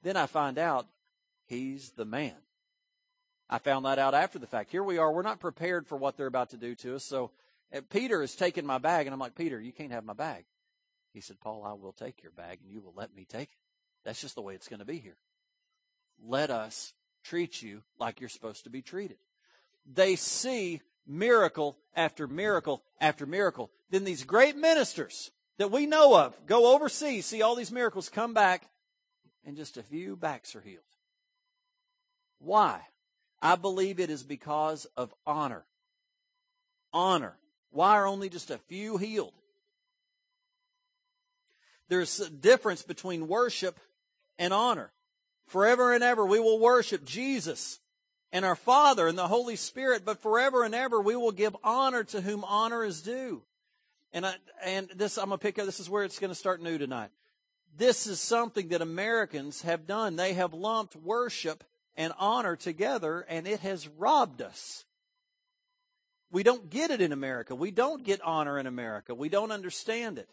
Then 0.04 0.16
I 0.16 0.28
find 0.28 0.60
out 0.60 0.88
he's 1.48 1.92
the 1.92 2.06
man. 2.06 2.36
I 3.50 3.60
found 3.60 3.86
that 3.86 4.00
out 4.00 4.14
after 4.14 4.40
the 4.40 4.48
fact. 4.48 4.72
Here 4.72 4.84
we 4.84 4.98
are. 4.98 5.12
We're 5.12 5.22
not 5.22 5.40
prepared 5.40 5.88
for 5.88 5.98
what 5.98 6.18
they're 6.18 6.28
about 6.28 6.50
to 6.50 6.58
do 6.58 6.76
to 6.76 6.96
us. 6.96 7.04
So 7.04 7.32
uh, 7.74 7.82
Peter 7.90 8.22
has 8.22 8.36
taken 8.36 8.66
my 8.66 8.78
bag, 8.78 9.08
and 9.08 9.14
I'm 9.14 9.20
like, 9.20 9.36
Peter, 9.36 9.60
you 9.60 9.72
can't 9.72 9.92
have 9.92 10.04
my 10.04 10.14
bag. 10.14 10.46
He 11.14 11.22
said, 11.22 11.40
Paul, 11.40 11.64
I 11.64 11.74
will 11.74 11.94
take 11.94 12.22
your 12.22 12.32
bag, 12.34 12.60
and 12.62 12.72
you 12.72 12.82
will 12.82 12.94
let 12.96 13.16
me 13.16 13.26
take 13.26 13.50
it. 13.50 13.58
That's 14.04 14.22
just 14.22 14.36
the 14.36 14.42
way 14.42 14.54
it's 14.54 14.68
going 14.68 14.80
to 14.80 14.86
be 14.86 15.00
here. 15.00 15.18
Let 16.24 16.50
us 16.50 16.94
treat 17.24 17.62
you 17.62 17.84
like 18.00 18.20
you're 18.20 18.30
supposed 18.30 18.66
to 18.66 18.70
be 18.70 18.82
treated. 18.82 19.18
They 19.86 20.16
see 20.16 20.82
miracle 21.06 21.78
after 21.96 22.28
miracle 22.28 22.84
after 23.00 23.26
miracle. 23.26 23.72
Then 23.90 24.04
these 24.04 24.24
great 24.24 24.58
ministers 24.58 25.32
that 25.58 25.72
we 25.72 25.86
know 25.86 26.18
of 26.18 26.46
go 26.46 26.76
overseas, 26.76 27.26
see 27.26 27.42
all 27.42 27.56
these 27.56 27.72
miracles, 27.72 28.10
come 28.10 28.34
back, 28.34 28.70
and 29.46 29.56
just 29.56 29.78
a 29.78 29.84
few 29.84 30.16
backs 30.16 30.56
are 30.56 30.62
healed. 30.62 30.84
Why? 32.40 32.82
I 33.42 33.56
believe 33.56 34.00
it 34.00 34.10
is 34.10 34.24
because 34.24 34.86
of 34.98 35.14
honor. 35.26 35.66
Honor. 36.94 37.38
Why 37.72 37.92
are 37.98 38.08
only 38.08 38.30
just 38.30 38.50
a 38.50 38.58
few 38.58 38.98
healed? 38.98 39.34
There's 41.90 42.20
a 42.20 42.30
difference 42.30 42.82
between 42.82 43.28
worship 43.28 43.80
and 44.38 44.54
honor. 44.54 44.92
Forever 45.48 45.94
and 45.94 46.04
ever 46.04 46.26
we 46.26 46.40
will 46.40 46.60
worship 46.60 47.06
Jesus 47.06 47.80
and 48.32 48.44
our 48.44 48.56
Father 48.56 49.08
and 49.08 49.18
the 49.18 49.28
Holy 49.28 49.56
Spirit, 49.56 50.04
but 50.04 50.22
forever 50.22 50.64
and 50.64 50.76
ever 50.76 51.00
we 51.00 51.16
will 51.16 51.32
give 51.32 51.56
honor 51.64 52.04
to 52.06 52.22
whom 52.22 52.44
honor 52.44 52.84
is 52.84 53.02
due. 53.02 53.44
And 54.12 54.26
I, 54.26 54.36
and 54.66 54.90
this, 54.96 55.18
I'm 55.18 55.26
gonna 55.26 55.38
pick 55.38 55.60
up, 55.60 55.66
this 55.66 55.80
is 55.80 55.90
where 55.90 56.04
it's 56.04 56.20
gonna 56.20 56.36
start 56.36 56.62
new 56.62 56.78
tonight. 56.78 57.10
This 57.78 58.08
is 58.08 58.20
something 58.20 58.70
that 58.70 58.82
Americans 58.82 59.62
have 59.62 59.86
done. 59.86 60.16
They 60.16 60.34
have 60.34 60.54
lumped 60.54 60.96
worship 60.96 61.64
and 61.98 62.14
honor 62.20 62.56
together, 62.56 63.26
and 63.28 63.48
it 63.48 63.60
has 63.62 63.88
robbed 63.88 64.42
us. 64.42 64.86
We 66.32 66.44
don't 66.44 66.70
get 66.70 66.92
it 66.92 67.02
in 67.02 67.12
America. 67.12 67.56
We 67.56 67.72
don't 67.72 68.04
get 68.04 68.22
honor 68.22 68.60
in 68.60 68.68
America. 68.68 69.16
We 69.16 69.30
don't 69.30 69.52
understand 69.52 70.20
it. 70.20 70.30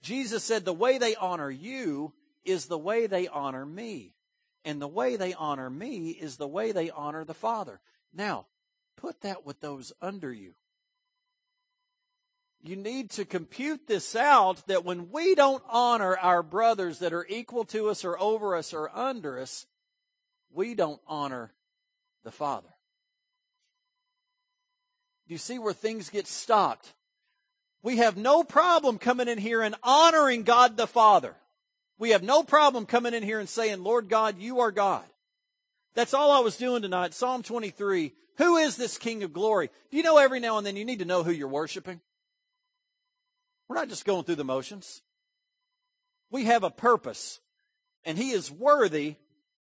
Jesus 0.00 0.42
said, 0.42 0.64
The 0.64 0.72
way 0.72 0.98
they 0.98 1.14
honor 1.14 1.50
you 1.50 2.14
is 2.44 2.66
the 2.66 2.78
way 2.78 3.06
they 3.06 3.28
honor 3.28 3.66
me. 3.66 4.14
And 4.64 4.80
the 4.80 4.88
way 4.88 5.16
they 5.16 5.34
honor 5.34 5.68
me 5.68 6.10
is 6.10 6.36
the 6.36 6.48
way 6.48 6.72
they 6.72 6.90
honor 6.90 7.24
the 7.24 7.34
Father. 7.34 7.80
Now, 8.14 8.46
put 8.96 9.20
that 9.22 9.44
with 9.44 9.60
those 9.60 9.92
under 10.00 10.32
you. 10.32 10.54
You 12.64 12.76
need 12.76 13.10
to 13.12 13.24
compute 13.24 13.88
this 13.88 14.14
out 14.14 14.64
that 14.68 14.84
when 14.84 15.10
we 15.10 15.34
don't 15.34 15.64
honor 15.68 16.16
our 16.16 16.44
brothers 16.44 17.00
that 17.00 17.12
are 17.12 17.26
equal 17.28 17.64
to 17.66 17.88
us 17.88 18.04
or 18.04 18.16
over 18.20 18.54
us 18.54 18.72
or 18.72 18.96
under 18.96 19.40
us, 19.40 19.66
we 20.52 20.74
don't 20.74 21.00
honor 21.06 21.52
the 22.24 22.30
Father. 22.30 22.68
Do 25.26 25.34
you 25.34 25.38
see 25.38 25.58
where 25.58 25.72
things 25.72 26.10
get 26.10 26.26
stopped? 26.26 26.92
We 27.82 27.96
have 27.98 28.16
no 28.16 28.44
problem 28.44 28.98
coming 28.98 29.28
in 29.28 29.38
here 29.38 29.62
and 29.62 29.74
honoring 29.82 30.42
God 30.42 30.76
the 30.76 30.86
Father. 30.86 31.34
We 31.98 32.10
have 32.10 32.22
no 32.22 32.42
problem 32.42 32.86
coming 32.86 33.14
in 33.14 33.22
here 33.22 33.40
and 33.40 33.48
saying, 33.48 33.82
Lord 33.82 34.08
God, 34.08 34.38
you 34.38 34.60
are 34.60 34.70
God. 34.70 35.04
That's 35.94 36.14
all 36.14 36.30
I 36.30 36.40
was 36.40 36.56
doing 36.56 36.82
tonight. 36.82 37.14
Psalm 37.14 37.42
23. 37.42 38.12
Who 38.38 38.56
is 38.56 38.76
this 38.76 38.98
King 38.98 39.22
of 39.22 39.32
glory? 39.32 39.70
Do 39.90 39.96
you 39.96 40.02
know 40.02 40.18
every 40.18 40.40
now 40.40 40.58
and 40.58 40.66
then 40.66 40.76
you 40.76 40.84
need 40.84 41.00
to 41.00 41.04
know 41.04 41.22
who 41.22 41.32
you're 41.32 41.48
worshiping? 41.48 42.00
We're 43.68 43.76
not 43.76 43.88
just 43.88 44.04
going 44.04 44.24
through 44.24 44.36
the 44.36 44.44
motions. 44.44 45.02
We 46.30 46.44
have 46.44 46.64
a 46.64 46.70
purpose 46.70 47.40
and 48.04 48.18
he 48.18 48.30
is 48.30 48.50
worthy 48.50 49.16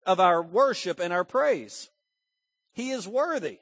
of 0.07 0.19
our 0.19 0.41
worship 0.41 0.99
and 0.99 1.13
our 1.13 1.25
praise. 1.25 1.89
He 2.73 2.89
is 2.91 3.07
worthy. 3.07 3.59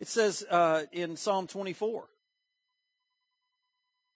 It 0.00 0.06
says 0.06 0.44
uh, 0.48 0.84
in 0.92 1.16
Psalm 1.16 1.48
24 1.48 2.08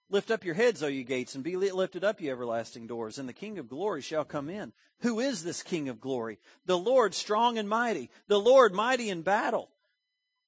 Lift 0.09 0.31
up 0.31 0.45
your 0.45 0.55
heads, 0.55 0.83
O 0.83 0.89
you 0.89 1.05
gates, 1.05 1.35
and 1.35 1.43
be 1.43 1.57
lifted 1.57 2.05
up, 2.05 2.21
you 2.21 2.31
everlasting 2.31 2.87
doors, 2.87 3.19
and 3.19 3.27
the 3.27 3.33
King 3.33 3.59
of 3.59 3.67
glory 3.67 4.03
shall 4.03 4.27
come 4.27 4.51
in. 4.51 4.75
Who 5.01 5.21
is 5.21 5.43
this 5.43 5.63
King 5.63 5.89
of 5.89 6.03
glory? 6.03 6.39
The 6.67 6.77
Lord 6.77 7.15
strong 7.15 7.57
and 7.57 7.67
mighty, 7.67 8.11
the 8.29 8.39
Lord 8.39 8.75
mighty 8.75 9.09
in 9.09 9.23
battle. 9.23 9.71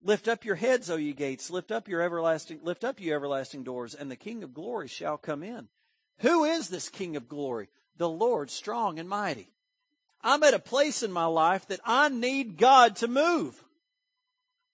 Lift 0.02 0.28
up 0.28 0.44
your 0.44 0.56
heads, 0.56 0.90
O 0.90 0.96
ye 0.96 1.14
gates, 1.14 1.48
lift 1.48 1.72
up 1.72 1.88
your 1.88 2.02
everlasting, 2.02 2.60
lift 2.62 2.84
up 2.84 3.00
you 3.00 3.14
everlasting 3.14 3.64
doors, 3.64 3.94
and 3.94 4.10
the 4.10 4.16
King 4.16 4.44
of 4.44 4.52
glory 4.52 4.86
shall 4.86 5.16
come 5.16 5.42
in. 5.42 5.68
Who 6.18 6.44
is 6.44 6.68
this 6.68 6.88
King 6.88 7.16
of 7.16 7.28
glory? 7.28 7.68
The 7.96 8.08
Lord 8.08 8.50
strong 8.50 8.98
and 8.98 9.08
mighty. 9.08 9.48
I'm 10.22 10.42
at 10.42 10.54
a 10.54 10.58
place 10.58 11.02
in 11.02 11.12
my 11.12 11.26
life 11.26 11.66
that 11.68 11.80
I 11.84 12.08
need 12.08 12.56
God 12.56 12.96
to 12.96 13.08
move 13.08 13.62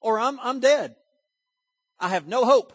or 0.01 0.19
I'm, 0.19 0.39
I'm 0.41 0.61
dead. 0.61 0.97
I 1.99 2.09
have 2.09 2.27
no 2.27 2.45
hope. 2.45 2.73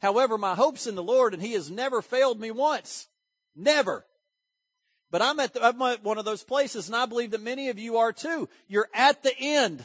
However, 0.00 0.36
my 0.36 0.54
hope's 0.54 0.86
in 0.86 0.96
the 0.96 1.02
Lord 1.02 1.32
and 1.32 1.42
He 1.42 1.52
has 1.52 1.70
never 1.70 2.02
failed 2.02 2.40
me 2.40 2.50
once. 2.50 3.08
Never. 3.56 4.04
But 5.10 5.22
I'm 5.22 5.38
at, 5.38 5.54
the, 5.54 5.64
I'm 5.64 5.80
at 5.82 6.02
one 6.02 6.18
of 6.18 6.24
those 6.24 6.42
places 6.42 6.88
and 6.88 6.96
I 6.96 7.06
believe 7.06 7.30
that 7.30 7.40
many 7.40 7.68
of 7.68 7.78
you 7.78 7.98
are 7.98 8.12
too. 8.12 8.48
You're 8.66 8.88
at 8.92 9.22
the 9.22 9.34
end 9.38 9.82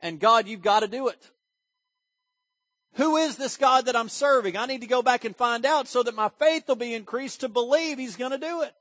and 0.00 0.20
God, 0.20 0.46
you've 0.46 0.62
got 0.62 0.80
to 0.80 0.88
do 0.88 1.08
it. 1.08 1.30
Who 2.96 3.16
is 3.16 3.36
this 3.36 3.56
God 3.56 3.86
that 3.86 3.96
I'm 3.96 4.08
serving? 4.08 4.56
I 4.56 4.66
need 4.66 4.80
to 4.80 4.86
go 4.86 5.02
back 5.02 5.24
and 5.24 5.36
find 5.36 5.66
out 5.66 5.86
so 5.86 6.02
that 6.02 6.14
my 6.14 6.30
faith 6.38 6.66
will 6.66 6.76
be 6.76 6.94
increased 6.94 7.40
to 7.40 7.48
believe 7.48 7.98
He's 7.98 8.16
going 8.16 8.30
to 8.30 8.38
do 8.38 8.62
it. 8.62 8.74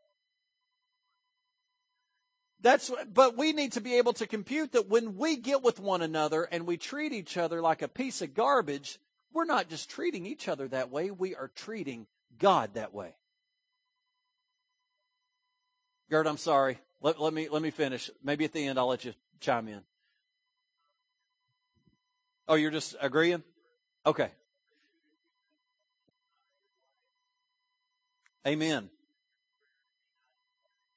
That's, 2.61 2.89
but 3.13 3.37
we 3.37 3.51
need 3.51 3.73
to 3.73 3.81
be 3.81 3.97
able 3.97 4.13
to 4.13 4.25
compute 4.25 4.71
that 4.71 4.89
when 4.89 5.17
we 5.17 5.35
get 5.35 5.61
with 5.61 5.79
one 5.79 6.01
another 6.01 6.43
and 6.43 6.65
we 6.65 6.77
treat 6.77 7.11
each 7.11 7.37
other 7.37 7.61
like 7.61 7.81
a 7.81 7.87
piece 7.87 8.21
of 8.21 8.33
garbage, 8.33 8.99
we're 9.33 9.45
not 9.45 9.69
just 9.69 9.89
treating 9.89 10.25
each 10.25 10.47
other 10.47 10.67
that 10.69 10.89
way, 10.89 11.11
we 11.11 11.35
are 11.35 11.51
treating 11.53 12.07
God 12.39 12.73
that 12.75 12.93
way. 12.93 13.13
Gerd, 16.09 16.25
I'm 16.25 16.37
sorry. 16.37 16.79
Let, 17.01 17.19
let 17.19 17.33
me, 17.33 17.49
let 17.49 17.61
me 17.61 17.69
finish. 17.69 18.09
Maybe 18.23 18.45
at 18.45 18.53
the 18.53 18.65
end 18.65 18.79
I'll 18.79 18.87
let 18.87 19.03
you 19.03 19.13
chime 19.41 19.67
in. 19.67 19.81
Oh, 22.47 22.55
you're 22.55 22.71
just 22.71 22.95
agreeing? 23.01 23.43
Okay. 24.05 24.29
Amen. 28.47 28.89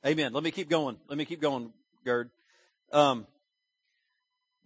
Amen. 0.06 0.32
Let 0.32 0.42
me 0.42 0.50
keep 0.50 0.68
going. 0.68 0.98
Let 1.08 1.16
me 1.16 1.24
keep 1.24 1.40
going, 1.40 1.72
Gerd. 2.04 2.30
Um, 2.92 3.26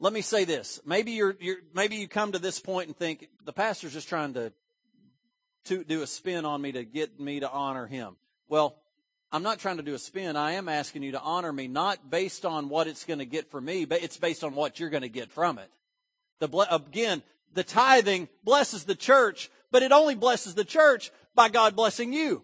let 0.01 0.13
me 0.13 0.21
say 0.21 0.45
this. 0.45 0.81
Maybe 0.85 1.13
you're, 1.13 1.37
you're, 1.39 1.59
maybe 1.73 1.97
you 1.97 2.09
come 2.09 2.33
to 2.33 2.41
this 2.41 2.59
point 2.59 2.89
and 2.89 2.97
think 2.97 3.29
the 3.45 3.53
pastor's 3.53 3.93
just 3.93 4.09
trying 4.09 4.35
to, 4.35 4.53
to 5.67 5.85
do 5.85 6.03
a 6.03 6.07
spin 6.09 6.45
on 6.45 6.61
me 6.61 6.73
to 6.73 6.85
get 6.85 7.21
me 7.21 7.39
to 7.39 7.49
honor 7.49 7.87
him. 7.87 8.17
Well, 8.49 8.77
I'm 9.31 9.45
not 9.45 9.61
trying 9.61 9.77
to 9.77 9.85
do 9.85 9.95
a 9.95 9.99
spin. 9.99 10.35
I 10.35 10.53
am 10.53 10.69
asking 10.69 11.05
you 11.05 11.13
to 11.13 11.21
honor 11.21 11.53
me, 11.53 11.69
not 11.69 12.11
based 12.11 12.45
on 12.45 12.69
what 12.69 12.89
it's 12.89 13.05
going 13.05 13.21
to 13.21 13.25
get 13.25 13.49
for 13.49 13.61
me, 13.61 13.85
but 13.85 14.03
it's 14.03 14.17
based 14.17 14.43
on 14.43 14.57
what 14.57 14.81
you're 14.81 14.91
going 14.91 15.03
to 15.03 15.09
get 15.09 15.31
from 15.31 15.59
it. 15.59 15.71
The, 16.41 16.49
again, 16.75 17.23
the 17.55 17.65
tithing 17.65 18.29
blesses 18.45 18.85
the 18.85 18.95
church, 18.95 19.51
but 19.71 19.83
it 19.83 19.93
only 19.93 20.15
blesses 20.15 20.55
the 20.55 20.65
church 20.65 21.11
by 21.35 21.49
God 21.49 21.77
blessing 21.77 22.13
you. 22.13 22.43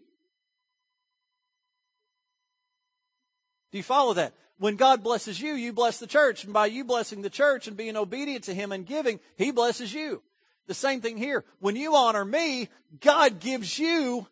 Do 3.71 3.79
you 3.79 3.85
follow 3.85 4.15
that? 4.15 4.33
When 4.59 4.77
God 4.77 5.03
blesses 5.03 5.41
you, 5.41 5.55
you 5.55 5.73
bless 5.73 5.99
the 5.99 6.07
church. 6.07 6.45
And 6.45 6.53
by 6.53 6.67
you 6.67 6.85
blessing 6.85 7.23
the 7.23 7.31
church 7.31 7.69
and 7.69 7.77
being 7.77 7.97
obedient 7.97 8.45
to 8.45 8.55
Him 8.55 8.73
and 8.73 8.87
giving, 8.87 9.21
He 9.37 9.51
blesses 9.51 9.93
you. 9.93 10.23
The 10.67 10.75
same 10.75 11.01
thing 11.01 11.17
here. 11.17 11.45
When 11.61 11.77
you 11.77 11.95
honor 11.95 12.25
me, 12.25 12.69
God 13.01 13.41
gives 13.41 13.79
you 13.79 14.27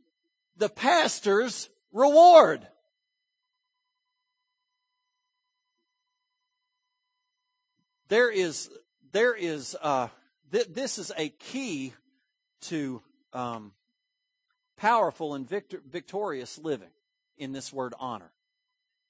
the 0.56 0.68
pastor's 0.68 1.68
reward. 1.92 2.66
There 8.09 8.30
is, 8.30 8.71
there 9.12 9.35
is, 9.35 9.76
uh, 9.80 10.09
th- 10.53 10.69
this 10.69 10.99
is 10.99 11.12
a 11.17 11.29
key 11.29 11.95
to, 12.62 13.03
um, 13.33 13.73
powerful 14.76 15.35
and 15.35 15.49
victor, 15.49 15.81
victorious 15.91 16.59
living 16.59 16.91
in 17.38 17.53
this 17.53 17.73
word 17.73 17.95
honor. 17.99 18.33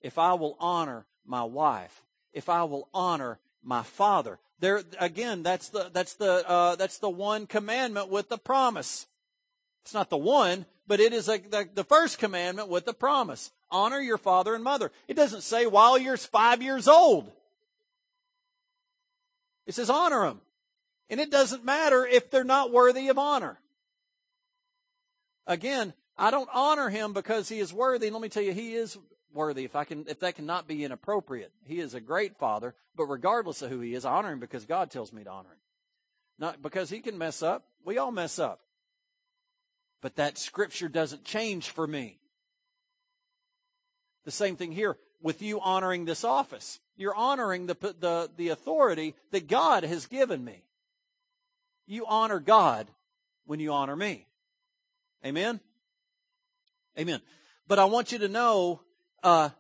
If 0.01 0.19
I 0.19 0.35
will 0.35 0.57
honor 0.61 1.07
my 1.25 1.43
wife, 1.43 2.03
if 2.33 2.49
I 2.49 2.65
will 2.65 2.89
honor 2.93 3.39
my 3.63 3.83
father, 3.83 4.39
there 4.59 4.83
again, 4.99 5.43
that's 5.43 5.69
the 5.69 5.91
that's 5.93 6.15
the 6.15 6.49
uh, 6.49 6.77
that's 6.77 6.99
the 6.99 7.11
one 7.11 7.47
commandment 7.47 8.09
with 8.09 8.29
the 8.29 8.39
promise. 8.39 9.07
It's 9.83 9.93
not 9.93 10.09
the 10.09 10.17
one, 10.17 10.67
but 10.87 10.99
it 10.99 11.13
is 11.13 11.29
a, 11.29 11.39
the, 11.39 11.69
the 11.75 11.85
first 11.85 12.19
commandment 12.19 12.69
with 12.69 12.87
the 12.87 12.95
promise. 12.95 13.53
Honor 13.71 14.01
your 14.01 14.19
father 14.19 14.55
and 14.55 14.65
mother. 14.65 14.91
It 15.09 15.15
doesn't 15.15 15.43
say 15.43 15.67
while 15.67 15.99
you're 15.99 16.17
five 16.17 16.63
years 16.63 16.89
old. 16.89 17.31
It 19.67 19.75
says 19.75 19.91
honor 19.91 20.23
them. 20.23 20.41
And 21.09 21.21
it 21.21 21.31
doesn't 21.31 21.65
matter 21.65 22.07
if 22.07 22.31
they're 22.31 22.45
not 22.45 22.73
worthy 22.73 23.09
of 23.09 23.19
honor. 23.19 23.59
Again, 25.47 25.95
I 26.19 26.31
don't 26.31 26.49
honor 26.53 26.89
him 26.89 27.13
because 27.13 27.49
he 27.49 27.61
is 27.61 27.73
worthy. 27.73 28.11
let 28.11 28.21
me 28.21 28.29
tell 28.29 28.43
you, 28.43 28.53
he 28.53 28.75
is 28.75 28.99
worthy. 29.33 29.65
If 29.65 29.77
I 29.77 29.85
can, 29.85 30.07
if 30.09 30.21
that 30.21 30.35
cannot 30.35 30.67
be 30.67 30.85
inappropriate, 30.85 31.53
he 31.65 31.79
is 31.79 31.95
a 31.95 32.01
great 32.01 32.37
father. 32.37 32.75
But 32.97 33.05
regardless 33.05 33.63
of 33.63 33.71
who 33.71 33.81
he 33.81 33.95
is, 33.95 34.05
I 34.05 34.13
honor 34.13 34.33
him 34.33 34.41
because 34.41 34.65
God 34.65 34.91
tells 34.91 35.13
me 35.13 35.23
to 35.25 35.31
honor 35.31 35.51
him. 35.51 35.59
Not 36.39 36.63
because 36.63 36.91
he 36.91 37.01
can 37.01 37.19
mess 37.19 37.43
up. 37.43 37.65
We 37.85 37.99
all 37.99 38.13
mess 38.13 38.39
up. 38.39 38.61
But 40.03 40.17
that 40.17 40.39
scripture 40.39 40.89
doesn't 40.89 41.25
change 41.25 41.71
for 41.71 41.87
me. 41.87 42.19
The 44.25 44.31
same 44.31 44.57
thing 44.57 44.73
here 44.73 44.99
with 45.23 45.41
you 45.41 45.61
honoring 45.61 46.05
this 46.05 46.25
office. 46.25 46.81
You're 46.97 47.15
honoring 47.15 47.67
the, 47.67 47.77
the, 47.99 48.31
the 48.37 48.49
authority 48.49 49.15
that 49.31 49.49
God 49.49 49.85
has 49.85 50.07
given 50.07 50.45
me. 50.45 50.66
You 51.87 52.07
honor 52.07 52.41
God 52.41 52.89
when 53.45 53.61
you 53.61 53.73
honor 53.73 53.97
me. 53.97 54.27
Amen? 55.25 55.61
Amen. 56.99 57.21
But 57.69 57.79
I 57.79 57.85
want 57.85 58.13
you 58.13 58.19
to 58.19 58.29
know, 58.29 58.81
uh, 59.23 59.51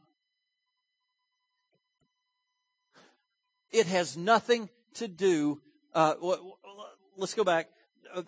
it 3.70 3.86
has 3.86 4.16
nothing 4.16 4.68
to 4.94 5.08
do, 5.08 5.60
uh, 5.94 6.14
let's 7.16 7.34
go 7.34 7.44
back. 7.44 7.68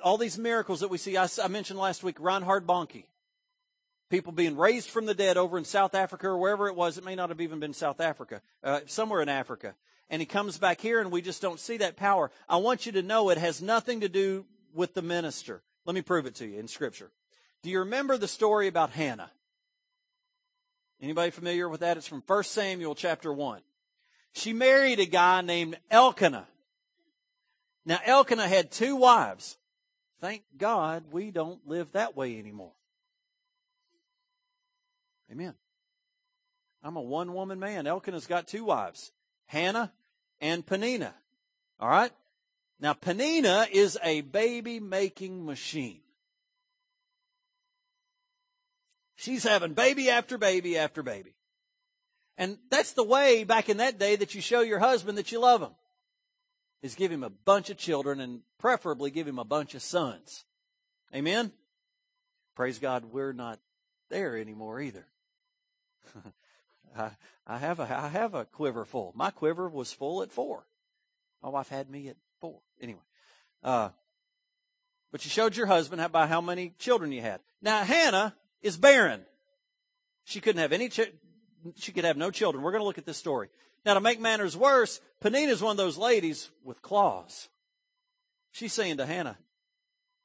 All 0.02 0.19
these 0.19 0.38
miracles 0.38 0.81
that 0.81 0.88
we 0.88 0.99
see, 0.99 1.17
I, 1.17 1.28
I 1.43 1.49
mentioned 1.49 1.78
last 1.78 2.02
week, 2.02 2.17
Reinhard 2.21 2.67
Bonnke. 2.67 3.05
People 4.11 4.33
being 4.33 4.57
raised 4.57 4.88
from 4.88 5.07
the 5.07 5.14
dead 5.14 5.37
over 5.37 5.59
in 5.59 5.64
South 5.64 5.95
Africa 5.95 6.28
or 6.28 6.38
wherever 6.38 6.67
it 6.69 6.75
was. 6.75 6.99
It 6.99 7.05
may 7.05 7.14
not 7.14 7.28
have 7.28 7.40
even 7.40 7.61
been 7.61 7.75
South 7.75 8.00
Africa, 8.00 8.40
uh, 8.64 8.81
somewhere 8.87 9.21
in 9.23 9.28
Africa. 9.28 9.75
And 10.10 10.22
he 10.22 10.26
comes 10.26 10.58
back 10.58 10.80
here 10.80 11.00
and 11.00 11.10
we 11.10 11.20
just 11.20 11.42
don't 11.42 11.60
see 11.60 11.78
that 11.78 11.96
power. 11.96 12.30
I 12.48 12.56
want 12.56 12.86
you 12.86 12.92
to 12.92 13.02
know 13.02 13.30
it 13.30 13.38
has 13.38 13.60
nothing 13.60 14.00
to 14.00 14.08
do 14.08 14.46
with 14.74 14.94
the 14.94 15.02
minister. 15.02 15.62
Let 15.84 15.94
me 15.94 16.02
prove 16.02 16.26
it 16.26 16.36
to 16.36 16.46
you 16.46 16.58
in 16.58 16.68
scripture. 16.68 17.10
Do 17.62 17.70
you 17.70 17.80
remember 17.80 18.16
the 18.16 18.28
story 18.28 18.68
about 18.68 18.90
Hannah? 18.90 19.30
Anybody 21.00 21.30
familiar 21.30 21.68
with 21.68 21.80
that? 21.80 21.96
It's 21.96 22.06
from 22.06 22.22
1 22.26 22.44
Samuel 22.44 22.94
chapter 22.94 23.32
1. 23.32 23.60
She 24.32 24.52
married 24.52 25.00
a 25.00 25.06
guy 25.06 25.40
named 25.42 25.78
Elkanah. 25.90 26.46
Now 27.84 27.98
Elkanah 28.04 28.48
had 28.48 28.70
two 28.70 28.96
wives. 28.96 29.56
Thank 30.20 30.42
God 30.56 31.04
we 31.10 31.30
don't 31.30 31.66
live 31.66 31.92
that 31.92 32.16
way 32.16 32.38
anymore. 32.38 32.72
Amen. 35.30 35.54
I'm 36.82 36.96
a 36.96 37.02
one 37.02 37.34
woman 37.34 37.58
man. 37.58 37.86
Elkanah's 37.86 38.26
got 38.26 38.46
two 38.46 38.64
wives, 38.64 39.12
Hannah 39.49 39.93
and 40.40 40.64
Peninnah. 40.64 41.14
All 41.81 41.88
right? 41.88 42.12
Now 42.81 42.93
Peninnah 42.93 43.67
is 43.73 43.99
a 44.02 44.21
baby 44.21 44.78
making 44.78 45.45
machine. 45.45 46.00
She's 49.17 49.43
having 49.43 49.75
baby 49.75 50.11
after 50.11 50.38
baby 50.38 50.78
after 50.78 51.02
baby. 51.02 51.35
And 52.37 52.58
that's 52.71 52.93
the 52.93 53.02
way 53.02 53.43
back 53.43 53.69
in 53.69 53.78
that 53.78 53.99
day 53.99 54.15
that 54.15 54.34
you 54.34 54.41
show 54.41 54.61
your 54.61 54.78
husband 54.78 55.19
that 55.19 55.32
you 55.32 55.41
love 55.41 55.61
him. 55.61 55.73
Is 56.82 56.95
give 56.95 57.11
him 57.11 57.25
a 57.25 57.30
bunch 57.30 57.71
of 57.71 57.76
children 57.76 58.21
and 58.21 58.43
preferably 58.58 59.11
give 59.11 59.26
him 59.26 59.41
a 59.41 59.45
bunch 59.45 59.75
of 59.75 59.82
sons. 59.82 60.45
Amen? 61.13 61.50
Praise 62.54 62.78
God, 62.78 63.06
we're 63.06 63.32
not 63.32 63.58
there 64.11 64.37
anymore 64.37 64.80
either. 64.80 65.06
I, 66.96 67.10
I 67.46 67.58
have 67.58 67.80
a 67.80 67.82
I 67.82 68.08
have 68.08 68.34
a 68.34 68.44
quiver 68.44 68.84
full. 68.84 69.12
My 69.16 69.30
quiver 69.30 69.68
was 69.68 69.92
full 69.92 70.22
at 70.22 70.32
four. 70.32 70.66
My 71.42 71.48
wife 71.48 71.68
had 71.68 71.88
me 71.90 72.08
at 72.08 72.16
four. 72.40 72.60
Anyway, 72.80 73.00
uh, 73.62 73.90
but 75.10 75.24
you 75.24 75.30
showed 75.30 75.56
your 75.56 75.66
husband 75.66 76.12
by 76.12 76.26
how 76.26 76.40
many 76.40 76.74
children 76.78 77.12
you 77.12 77.22
had. 77.22 77.40
Now 77.62 77.82
Hannah 77.84 78.34
is 78.62 78.76
barren. 78.76 79.24
She 80.24 80.40
couldn't 80.40 80.60
have 80.60 80.72
any. 80.72 80.88
Ch- 80.88 81.12
she 81.76 81.92
could 81.92 82.04
have 82.04 82.16
no 82.16 82.30
children. 82.30 82.62
We're 82.62 82.72
going 82.72 82.82
to 82.82 82.86
look 82.86 82.98
at 82.98 83.06
this 83.06 83.16
story. 83.16 83.48
Now, 83.84 83.94
to 83.94 84.00
make 84.00 84.20
matters 84.20 84.56
worse, 84.56 85.00
Peninnah 85.20 85.52
is 85.52 85.62
one 85.62 85.72
of 85.72 85.76
those 85.76 85.96
ladies 85.96 86.50
with 86.64 86.82
claws. 86.82 87.48
She's 88.50 88.72
saying 88.72 88.98
to 88.98 89.06
Hannah, 89.06 89.38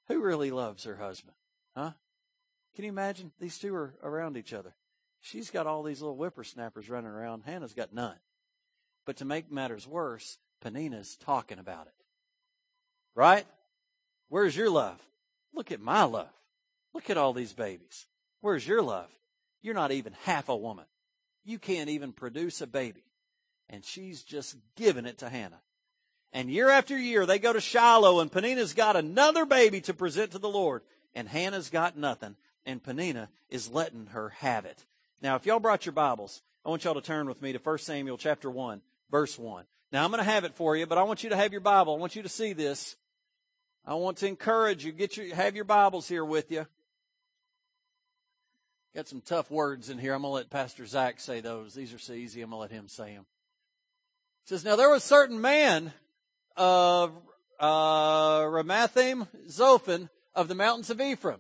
"Who 0.08 0.22
really 0.22 0.52
loves 0.52 0.84
her 0.84 0.98
husband? 0.98 1.36
Huh? 1.76 1.92
Can 2.76 2.86
you 2.86 2.90
imagine? 2.90 3.32
These 3.40 3.60
two 3.60 3.74
are 3.76 3.96
around 4.04 4.38
each 4.38 4.54
other. 4.54 4.76
She's 5.26 5.50
got 5.50 5.68
all 5.68 5.84
these 5.84 6.02
little 6.02 6.18
whippersnappers 6.18 6.90
running 6.90 7.10
around. 7.10 7.44
Hannah's 7.46 7.74
got 7.74 7.94
none. 7.94 8.18
But 9.06 9.16
to 9.18 9.26
make 9.26 9.50
matters 9.50 9.88
worse, 9.88 10.38
Peninnah's 10.60 11.16
talking 11.16 11.60
about 11.60 11.88
it. 11.88 11.94
Right? 13.16 13.46
Where's 14.28 14.56
your 14.56 14.70
love? 14.70 15.00
Look 15.54 15.72
at 15.72 15.80
my 15.80 16.04
love. 16.04 16.34
Look 16.94 17.10
at 17.10 17.16
all 17.18 17.32
these 17.32 17.54
babies. 17.54 18.06
Where's 18.42 18.68
your 18.68 18.82
love? 18.82 19.10
You're 19.62 19.74
not 19.74 19.94
even 19.94 20.12
half 20.24 20.50
a 20.50 20.58
woman. 20.58 20.86
You 21.46 21.58
can't 21.58 21.90
even 21.90 22.12
produce 22.12 22.60
a 22.60 22.68
baby. 22.68 23.06
And 23.70 23.86
she's 23.86 24.24
just 24.24 24.58
giving 24.76 25.06
it 25.06 25.20
to 25.20 25.30
Hannah. 25.30 25.62
And 26.34 26.50
year 26.50 26.70
after 26.70 26.98
year, 26.98 27.26
they 27.26 27.40
go 27.40 27.54
to 27.54 27.62
Shiloh, 27.62 28.20
and 28.20 28.30
Peninnah's 28.30 28.74
got 28.74 28.98
another 28.98 29.46
baby 29.46 29.80
to 29.82 29.94
present 29.94 30.32
to 30.32 30.40
the 30.40 30.50
Lord. 30.50 30.82
And 31.16 31.30
Hannah's 31.30 31.70
got 31.70 31.96
nothing, 31.96 32.36
and 32.66 32.84
Peninnah 32.84 33.30
is 33.48 33.72
letting 33.72 34.08
her 34.08 34.30
have 34.40 34.66
it. 34.66 34.84
Now, 35.24 35.38
if 35.38 35.46
y'all 35.46 35.62
brought 35.62 35.86
your 35.86 35.94
Bibles, 35.94 36.42
I 36.66 36.70
want 36.70 36.84
y'all 36.84 36.96
to 36.96 37.02
turn 37.02 37.30
with 37.30 37.42
me 37.42 37.54
to 37.54 37.58
1 37.58 37.78
Samuel 37.78 38.18
chapter 38.18 38.52
1, 38.52 38.82
verse 39.10 39.40
1. 39.40 39.64
Now, 39.94 40.04
I'm 40.04 40.12
going 40.12 40.18
to 40.18 40.30
have 40.30 40.44
it 40.44 40.54
for 40.54 40.76
you, 40.76 40.86
but 40.86 40.98
I 40.98 41.04
want 41.04 41.24
you 41.24 41.30
to 41.30 41.38
have 41.38 41.54
your 41.54 41.62
Bible. 41.62 41.96
I 41.96 41.98
want 41.98 42.18
you 42.18 42.24
to 42.24 42.30
see 42.30 42.52
this. 42.52 42.98
I 43.86 43.94
want 43.94 44.18
to 44.18 44.28
encourage 44.28 44.84
you. 44.84 44.92
Get 44.92 45.16
your, 45.16 45.34
have 45.34 45.56
your 45.56 45.64
Bibles 45.64 46.10
here 46.10 46.26
with 46.26 46.52
you. 46.52 46.68
Got 48.94 49.08
some 49.08 49.22
tough 49.22 49.50
words 49.50 49.90
in 49.90 49.98
here. 49.98 50.14
I'm 50.14 50.24
going 50.24 50.32
to 50.32 50.36
let 50.36 50.50
Pastor 50.50 50.86
Zach 50.86 51.22
say 51.22 51.40
those. 51.40 51.74
These 51.74 51.94
are 51.94 52.00
so 52.00 52.12
easy. 52.12 52.42
I'm 52.42 52.50
going 52.50 52.58
to 52.58 52.74
let 52.74 52.78
him 52.78 52.90
say 52.90 53.14
them. 53.14 53.26
It 54.44 54.50
says, 54.50 54.66
Now 54.66 54.76
there 54.76 54.90
was 54.90 55.06
a 55.06 55.08
certain 55.08 55.40
man 55.40 55.94
of 56.58 57.14
uh, 57.62 58.42
Ramathaim 58.42 59.30
Zophim 59.48 60.10
of 60.36 60.50
the 60.50 60.56
mountains 60.56 60.90
of 60.90 61.00
Ephraim, 61.00 61.40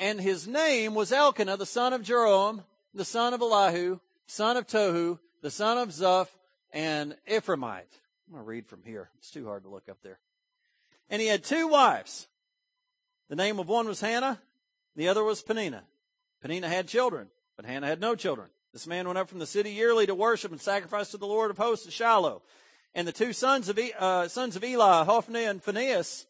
and 0.00 0.20
his 0.20 0.48
name 0.48 0.94
was 0.94 1.12
Elkanah, 1.12 1.56
the 1.56 1.66
son 1.66 1.92
of 1.92 2.02
Jeroham, 2.02 2.64
the 2.96 3.04
son 3.04 3.34
of 3.34 3.42
Elihu, 3.42 4.00
son 4.26 4.56
of 4.56 4.66
Tohu, 4.66 5.18
the 5.42 5.50
son 5.50 5.76
of 5.78 5.90
Zuph, 5.90 6.28
and 6.72 7.14
Ephraimite. 7.30 8.00
I'm 8.26 8.32
going 8.32 8.42
to 8.42 8.48
read 8.48 8.66
from 8.66 8.82
here. 8.84 9.10
It's 9.18 9.30
too 9.30 9.46
hard 9.46 9.64
to 9.64 9.68
look 9.68 9.88
up 9.88 9.98
there. 10.02 10.18
And 11.10 11.20
he 11.20 11.28
had 11.28 11.44
two 11.44 11.68
wives. 11.68 12.26
The 13.28 13.36
name 13.36 13.58
of 13.58 13.68
one 13.68 13.86
was 13.86 14.00
Hannah, 14.00 14.40
the 14.96 15.08
other 15.08 15.22
was 15.22 15.42
Peninnah. 15.42 15.84
Peninnah 16.40 16.68
had 16.68 16.88
children, 16.88 17.28
but 17.56 17.66
Hannah 17.66 17.86
had 17.86 18.00
no 18.00 18.14
children. 18.14 18.48
This 18.72 18.86
man 18.86 19.06
went 19.06 19.18
up 19.18 19.28
from 19.28 19.38
the 19.40 19.46
city 19.46 19.70
yearly 19.70 20.06
to 20.06 20.14
worship 20.14 20.52
and 20.52 20.60
sacrifice 20.60 21.10
to 21.10 21.16
the 21.18 21.26
Lord 21.26 21.50
of 21.50 21.58
hosts 21.58 21.86
at 21.86 21.92
Shiloh. 21.92 22.42
And 22.94 23.06
the 23.06 23.12
two 23.12 23.32
sons 23.32 23.68
of, 23.68 23.78
uh, 23.78 24.28
sons 24.28 24.56
of 24.56 24.64
Eli, 24.64 25.04
Hophni 25.04 25.44
and 25.44 25.62
Phinehas, 25.62 26.26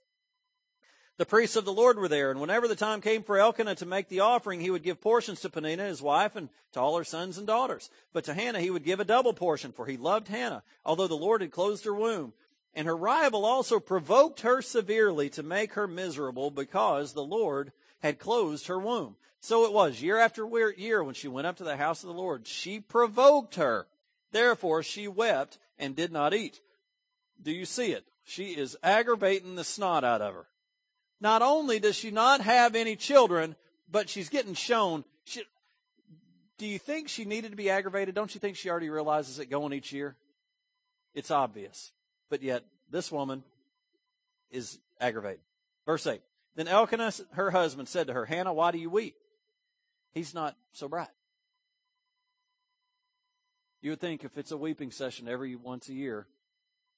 the 1.18 1.26
priests 1.26 1.56
of 1.56 1.64
the 1.64 1.72
Lord 1.72 1.98
were 1.98 2.08
there, 2.08 2.30
and 2.30 2.40
whenever 2.40 2.68
the 2.68 2.76
time 2.76 3.00
came 3.00 3.22
for 3.22 3.38
Elkanah 3.38 3.76
to 3.76 3.86
make 3.86 4.08
the 4.08 4.20
offering, 4.20 4.60
he 4.60 4.70
would 4.70 4.82
give 4.82 5.00
portions 5.00 5.40
to 5.40 5.48
Peninnah, 5.48 5.86
his 5.86 6.02
wife, 6.02 6.36
and 6.36 6.50
to 6.72 6.80
all 6.80 6.96
her 6.98 7.04
sons 7.04 7.38
and 7.38 7.46
daughters. 7.46 7.88
But 8.12 8.24
to 8.24 8.34
Hannah 8.34 8.60
he 8.60 8.70
would 8.70 8.84
give 8.84 9.00
a 9.00 9.04
double 9.04 9.32
portion, 9.32 9.72
for 9.72 9.86
he 9.86 9.96
loved 9.96 10.28
Hannah, 10.28 10.62
although 10.84 11.06
the 11.06 11.14
Lord 11.14 11.40
had 11.40 11.52
closed 11.52 11.84
her 11.86 11.94
womb. 11.94 12.34
And 12.74 12.86
her 12.86 12.96
rival 12.96 13.46
also 13.46 13.80
provoked 13.80 14.42
her 14.42 14.60
severely 14.60 15.30
to 15.30 15.42
make 15.42 15.72
her 15.72 15.86
miserable 15.86 16.50
because 16.50 17.14
the 17.14 17.24
Lord 17.24 17.72
had 18.00 18.18
closed 18.18 18.66
her 18.66 18.78
womb. 18.78 19.16
So 19.40 19.64
it 19.64 19.72
was 19.72 20.02
year 20.02 20.18
after 20.18 20.46
year 20.76 21.02
when 21.02 21.14
she 21.14 21.28
went 21.28 21.46
up 21.46 21.56
to 21.56 21.64
the 21.64 21.78
house 21.78 22.02
of 22.02 22.08
the 22.08 22.14
Lord. 22.14 22.46
She 22.46 22.80
provoked 22.80 23.54
her. 23.54 23.86
Therefore 24.32 24.82
she 24.82 25.08
wept 25.08 25.56
and 25.78 25.96
did 25.96 26.12
not 26.12 26.34
eat. 26.34 26.60
Do 27.42 27.52
you 27.52 27.64
see 27.64 27.92
it? 27.92 28.04
She 28.24 28.48
is 28.48 28.76
aggravating 28.82 29.54
the 29.54 29.64
snot 29.64 30.04
out 30.04 30.20
of 30.20 30.34
her. 30.34 30.46
Not 31.20 31.42
only 31.42 31.78
does 31.78 31.96
she 31.96 32.10
not 32.10 32.40
have 32.40 32.74
any 32.74 32.96
children, 32.96 33.56
but 33.90 34.08
she's 34.08 34.28
getting 34.28 34.54
shown. 34.54 35.04
She, 35.24 35.42
do 36.58 36.66
you 36.66 36.78
think 36.78 37.08
she 37.08 37.24
needed 37.24 37.50
to 37.50 37.56
be 37.56 37.70
aggravated? 37.70 38.14
Don't 38.14 38.34
you 38.34 38.40
think 38.40 38.56
she 38.56 38.70
already 38.70 38.90
realizes 38.90 39.38
it 39.38 39.46
going 39.46 39.72
each 39.72 39.92
year? 39.92 40.16
It's 41.14 41.30
obvious. 41.30 41.92
But 42.28 42.42
yet, 42.42 42.64
this 42.90 43.10
woman 43.10 43.42
is 44.50 44.78
aggravated. 45.00 45.40
Verse 45.86 46.06
8. 46.06 46.20
Then 46.56 46.68
Elkanah, 46.68 47.12
her 47.32 47.50
husband, 47.50 47.88
said 47.88 48.06
to 48.06 48.12
her, 48.12 48.24
Hannah, 48.24 48.52
why 48.52 48.70
do 48.70 48.78
you 48.78 48.90
weep? 48.90 49.16
He's 50.12 50.34
not 50.34 50.56
so 50.72 50.88
bright. 50.88 51.08
You 53.82 53.90
would 53.90 54.00
think 54.00 54.24
if 54.24 54.36
it's 54.38 54.50
a 54.50 54.56
weeping 54.56 54.90
session 54.90 55.28
every 55.28 55.54
once 55.54 55.88
a 55.88 55.92
year, 55.92 56.26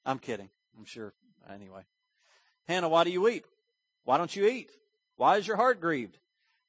I'm 0.07 0.19
kidding. 0.19 0.49
I'm 0.79 0.85
sure. 0.85 1.13
Anyway. 1.53 1.83
Hannah, 2.67 2.89
why 2.89 3.05
do 3.05 3.11
you 3.11 3.21
weep? 3.21 3.47
Why 4.09 4.17
don't 4.17 4.35
you 4.35 4.47
eat? 4.47 4.71
Why 5.17 5.37
is 5.37 5.47
your 5.47 5.59
heart 5.59 5.83
grieved? 5.83 6.17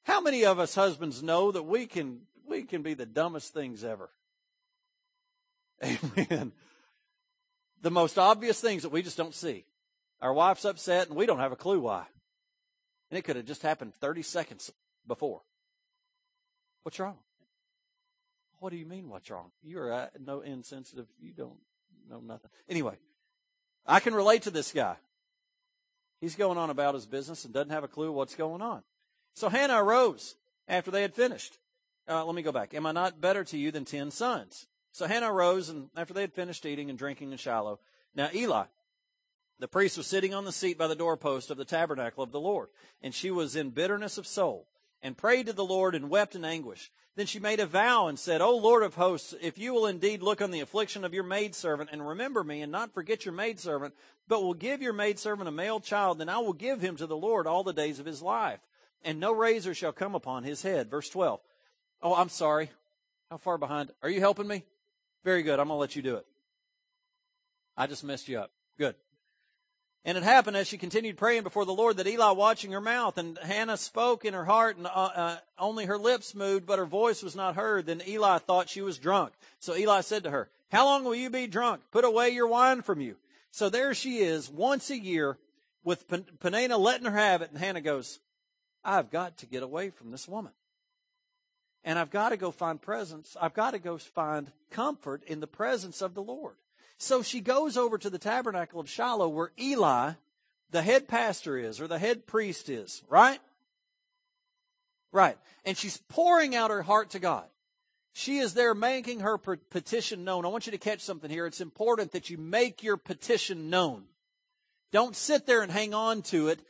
How 0.02 0.20
many 0.20 0.44
of 0.44 0.58
us 0.58 0.74
husbands 0.74 1.22
know 1.22 1.50
that 1.50 1.62
we 1.62 1.86
can, 1.86 2.20
we 2.46 2.64
can 2.64 2.82
be 2.82 2.92
the 2.92 3.06
dumbest 3.06 3.54
things 3.54 3.82
ever? 3.82 4.10
Amen. 5.82 6.52
The 7.80 7.90
most 7.90 8.18
obvious 8.18 8.60
things 8.60 8.82
that 8.82 8.92
we 8.92 9.00
just 9.00 9.16
don't 9.16 9.34
see. 9.34 9.64
Our 10.20 10.34
wife's 10.34 10.66
upset 10.66 11.08
and 11.08 11.16
we 11.16 11.24
don't 11.24 11.38
have 11.38 11.50
a 11.50 11.56
clue 11.56 11.80
why. 11.80 12.04
And 13.10 13.16
it 13.16 13.22
could 13.22 13.36
have 13.36 13.46
just 13.46 13.62
happened 13.62 13.94
30 13.94 14.20
seconds 14.20 14.70
before. 15.06 15.40
What's 16.82 16.98
wrong? 16.98 17.16
What 18.58 18.68
do 18.68 18.76
you 18.76 18.84
mean, 18.84 19.08
what's 19.08 19.30
wrong? 19.30 19.50
You're 19.62 19.90
uh, 19.90 20.08
no 20.22 20.42
insensitive. 20.42 21.06
You 21.18 21.32
don't 21.32 21.56
know 22.06 22.20
nothing. 22.20 22.50
Anyway, 22.68 22.98
I 23.86 24.00
can 24.00 24.14
relate 24.14 24.42
to 24.42 24.50
this 24.50 24.72
guy. 24.72 24.96
He's 26.20 26.36
going 26.36 26.58
on 26.58 26.70
about 26.70 26.94
his 26.94 27.06
business 27.06 27.44
and 27.44 27.54
doesn't 27.54 27.70
have 27.70 27.84
a 27.84 27.88
clue 27.88 28.12
what's 28.12 28.34
going 28.34 28.62
on. 28.62 28.82
So 29.34 29.48
Hannah 29.48 29.82
arose 29.82 30.36
after 30.68 30.90
they 30.90 31.02
had 31.02 31.14
finished. 31.14 31.58
Uh, 32.08 32.24
let 32.24 32.34
me 32.34 32.42
go 32.42 32.52
back. 32.52 32.74
Am 32.74 32.86
I 32.86 32.92
not 32.92 33.20
better 33.20 33.44
to 33.44 33.58
you 33.58 33.70
than 33.70 33.84
ten 33.84 34.10
sons? 34.10 34.66
So 34.92 35.06
Hannah 35.06 35.32
arose 35.32 35.68
and 35.68 35.88
after 35.96 36.12
they 36.12 36.22
had 36.22 36.34
finished 36.34 36.66
eating 36.66 36.90
and 36.90 36.98
drinking 36.98 37.32
in 37.32 37.38
Shiloh. 37.38 37.78
Now 38.14 38.28
Eli, 38.34 38.64
the 39.58 39.68
priest 39.68 39.96
was 39.96 40.06
sitting 40.06 40.34
on 40.34 40.44
the 40.44 40.52
seat 40.52 40.76
by 40.76 40.88
the 40.88 40.94
doorpost 40.94 41.50
of 41.50 41.56
the 41.56 41.64
tabernacle 41.64 42.24
of 42.24 42.32
the 42.32 42.40
Lord, 42.40 42.68
and 43.02 43.14
she 43.14 43.30
was 43.30 43.56
in 43.56 43.70
bitterness 43.70 44.18
of 44.18 44.26
soul 44.26 44.66
and 45.02 45.16
prayed 45.16 45.46
to 45.46 45.52
the 45.52 45.64
Lord 45.64 45.94
and 45.94 46.10
wept 46.10 46.34
in 46.34 46.44
anguish. 46.44 46.90
Then 47.16 47.26
she 47.26 47.40
made 47.40 47.60
a 47.60 47.66
vow 47.66 48.06
and 48.06 48.18
said, 48.18 48.40
O 48.40 48.56
Lord 48.56 48.82
of 48.82 48.94
hosts, 48.94 49.34
if 49.40 49.58
you 49.58 49.74
will 49.74 49.86
indeed 49.86 50.22
look 50.22 50.40
on 50.40 50.50
the 50.50 50.60
affliction 50.60 51.04
of 51.04 51.12
your 51.12 51.24
maidservant 51.24 51.90
and 51.92 52.06
remember 52.06 52.44
me 52.44 52.62
and 52.62 52.70
not 52.70 52.94
forget 52.94 53.24
your 53.24 53.34
maidservant, 53.34 53.94
but 54.28 54.42
will 54.42 54.54
give 54.54 54.80
your 54.80 54.92
maidservant 54.92 55.48
a 55.48 55.52
male 55.52 55.80
child, 55.80 56.18
then 56.18 56.28
I 56.28 56.38
will 56.38 56.52
give 56.52 56.80
him 56.80 56.96
to 56.96 57.06
the 57.06 57.16
Lord 57.16 57.46
all 57.46 57.64
the 57.64 57.72
days 57.72 57.98
of 57.98 58.06
his 58.06 58.22
life, 58.22 58.60
and 59.02 59.18
no 59.18 59.32
razor 59.32 59.74
shall 59.74 59.92
come 59.92 60.14
upon 60.14 60.44
his 60.44 60.62
head. 60.62 60.90
Verse 60.90 61.08
12. 61.08 61.40
Oh, 62.02 62.14
I'm 62.14 62.28
sorry. 62.28 62.70
How 63.30 63.38
far 63.38 63.58
behind? 63.58 63.90
Are 64.02 64.08
you 64.08 64.20
helping 64.20 64.46
me? 64.46 64.64
Very 65.24 65.42
good. 65.42 65.58
I'm 65.60 65.68
going 65.68 65.76
to 65.76 65.80
let 65.80 65.96
you 65.96 66.02
do 66.02 66.16
it. 66.16 66.26
I 67.76 67.86
just 67.86 68.04
messed 68.04 68.28
you 68.28 68.38
up. 68.38 68.50
Good. 68.78 68.94
And 70.04 70.16
it 70.16 70.24
happened 70.24 70.56
as 70.56 70.66
she 70.66 70.78
continued 70.78 71.18
praying 71.18 71.42
before 71.42 71.66
the 71.66 71.74
Lord 71.74 71.98
that 71.98 72.06
Eli 72.06 72.30
watching 72.30 72.72
her 72.72 72.80
mouth 72.80 73.18
and 73.18 73.36
Hannah 73.38 73.76
spoke 73.76 74.24
in 74.24 74.32
her 74.32 74.46
heart 74.46 74.78
and 74.78 74.86
uh, 74.86 74.90
uh, 74.90 75.36
only 75.58 75.84
her 75.84 75.98
lips 75.98 76.34
moved, 76.34 76.64
but 76.64 76.78
her 76.78 76.86
voice 76.86 77.22
was 77.22 77.36
not 77.36 77.54
heard. 77.54 77.84
Then 77.84 78.02
Eli 78.08 78.38
thought 78.38 78.70
she 78.70 78.80
was 78.80 78.98
drunk. 78.98 79.34
So 79.58 79.76
Eli 79.76 80.00
said 80.00 80.24
to 80.24 80.30
her, 80.30 80.48
how 80.70 80.86
long 80.86 81.04
will 81.04 81.14
you 81.14 81.28
be 81.28 81.46
drunk? 81.46 81.82
Put 81.90 82.04
away 82.04 82.30
your 82.30 82.46
wine 82.46 82.80
from 82.80 83.00
you. 83.00 83.16
So 83.50 83.68
there 83.68 83.92
she 83.92 84.18
is 84.18 84.48
once 84.48 84.88
a 84.88 84.98
year 84.98 85.36
with 85.84 86.06
Peninnah 86.40 86.78
letting 86.78 87.06
her 87.06 87.16
have 87.16 87.42
it. 87.42 87.50
And 87.50 87.58
Hannah 87.58 87.80
goes, 87.80 88.20
I've 88.82 89.10
got 89.10 89.36
to 89.38 89.46
get 89.46 89.62
away 89.62 89.90
from 89.90 90.12
this 90.12 90.26
woman. 90.26 90.52
And 91.84 91.98
I've 91.98 92.10
got 92.10 92.30
to 92.30 92.36
go 92.36 92.50
find 92.50 92.80
presence. 92.80 93.36
I've 93.40 93.54
got 93.54 93.72
to 93.72 93.78
go 93.78 93.98
find 93.98 94.52
comfort 94.70 95.24
in 95.24 95.40
the 95.40 95.46
presence 95.46 96.00
of 96.00 96.14
the 96.14 96.22
Lord. 96.22 96.54
So 97.02 97.22
she 97.22 97.40
goes 97.40 97.78
over 97.78 97.96
to 97.96 98.10
the 98.10 98.18
tabernacle 98.18 98.78
of 98.78 98.88
Shiloh 98.88 99.30
where 99.30 99.52
Eli, 99.58 100.12
the 100.70 100.82
head 100.82 101.08
pastor 101.08 101.56
is, 101.56 101.80
or 101.80 101.88
the 101.88 101.98
head 101.98 102.26
priest 102.26 102.68
is, 102.68 103.02
right? 103.08 103.40
Right. 105.10 105.38
And 105.64 105.78
she's 105.78 105.96
pouring 105.96 106.54
out 106.54 106.70
her 106.70 106.82
heart 106.82 107.10
to 107.10 107.18
God. 107.18 107.46
She 108.12 108.36
is 108.36 108.52
there 108.52 108.74
making 108.74 109.20
her 109.20 109.38
petition 109.38 110.24
known. 110.24 110.44
I 110.44 110.48
want 110.48 110.66
you 110.66 110.72
to 110.72 110.78
catch 110.78 111.00
something 111.00 111.30
here. 111.30 111.46
It's 111.46 111.62
important 111.62 112.12
that 112.12 112.28
you 112.28 112.36
make 112.36 112.82
your 112.82 112.98
petition 112.98 113.70
known. 113.70 114.04
Don't 114.92 115.16
sit 115.16 115.46
there 115.46 115.62
and 115.62 115.72
hang 115.72 115.94
on 115.94 116.20
to 116.24 116.48
it. 116.48 116.60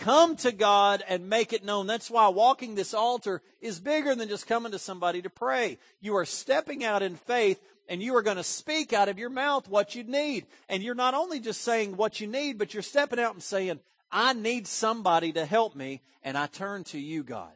Come 0.00 0.36
to 0.36 0.50
God 0.50 1.04
and 1.06 1.28
make 1.28 1.52
it 1.52 1.62
known. 1.62 1.86
That's 1.86 2.10
why 2.10 2.28
walking 2.28 2.74
this 2.74 2.94
altar 2.94 3.42
is 3.60 3.80
bigger 3.80 4.14
than 4.14 4.30
just 4.30 4.46
coming 4.46 4.72
to 4.72 4.78
somebody 4.78 5.20
to 5.20 5.28
pray. 5.28 5.78
You 6.00 6.16
are 6.16 6.24
stepping 6.24 6.82
out 6.82 7.02
in 7.02 7.16
faith 7.16 7.60
and 7.86 8.02
you 8.02 8.16
are 8.16 8.22
going 8.22 8.38
to 8.38 8.42
speak 8.42 8.94
out 8.94 9.10
of 9.10 9.18
your 9.18 9.28
mouth 9.28 9.68
what 9.68 9.94
you 9.94 10.02
need. 10.02 10.46
And 10.70 10.82
you're 10.82 10.94
not 10.94 11.12
only 11.12 11.38
just 11.38 11.60
saying 11.60 11.98
what 11.98 12.18
you 12.18 12.26
need, 12.26 12.56
but 12.56 12.72
you're 12.72 12.82
stepping 12.82 13.20
out 13.20 13.34
and 13.34 13.42
saying, 13.42 13.78
I 14.10 14.32
need 14.32 14.66
somebody 14.66 15.32
to 15.32 15.44
help 15.44 15.76
me, 15.76 16.00
and 16.22 16.38
I 16.38 16.46
turn 16.46 16.84
to 16.84 16.98
you, 16.98 17.22
God. 17.22 17.52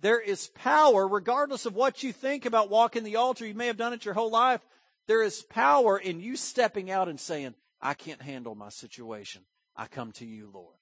There 0.00 0.20
is 0.20 0.48
power, 0.48 1.08
regardless 1.08 1.64
of 1.64 1.74
what 1.74 2.02
you 2.02 2.12
think 2.12 2.44
about 2.44 2.70
walking 2.70 3.02
the 3.02 3.16
altar. 3.16 3.46
You 3.46 3.54
may 3.54 3.68
have 3.68 3.76
done 3.76 3.92
it 3.92 4.04
your 4.04 4.14
whole 4.14 4.30
life. 4.30 4.60
There 5.06 5.22
is 5.22 5.42
power 5.42 5.96
in 5.96 6.20
you 6.20 6.36
stepping 6.36 6.90
out 6.90 7.08
and 7.08 7.18
saying, 7.18 7.54
I 7.80 7.94
can't 7.94 8.20
handle 8.20 8.54
my 8.54 8.68
situation. 8.68 9.42
I 9.74 9.86
come 9.86 10.12
to 10.12 10.26
you, 10.26 10.50
Lord. 10.52 10.76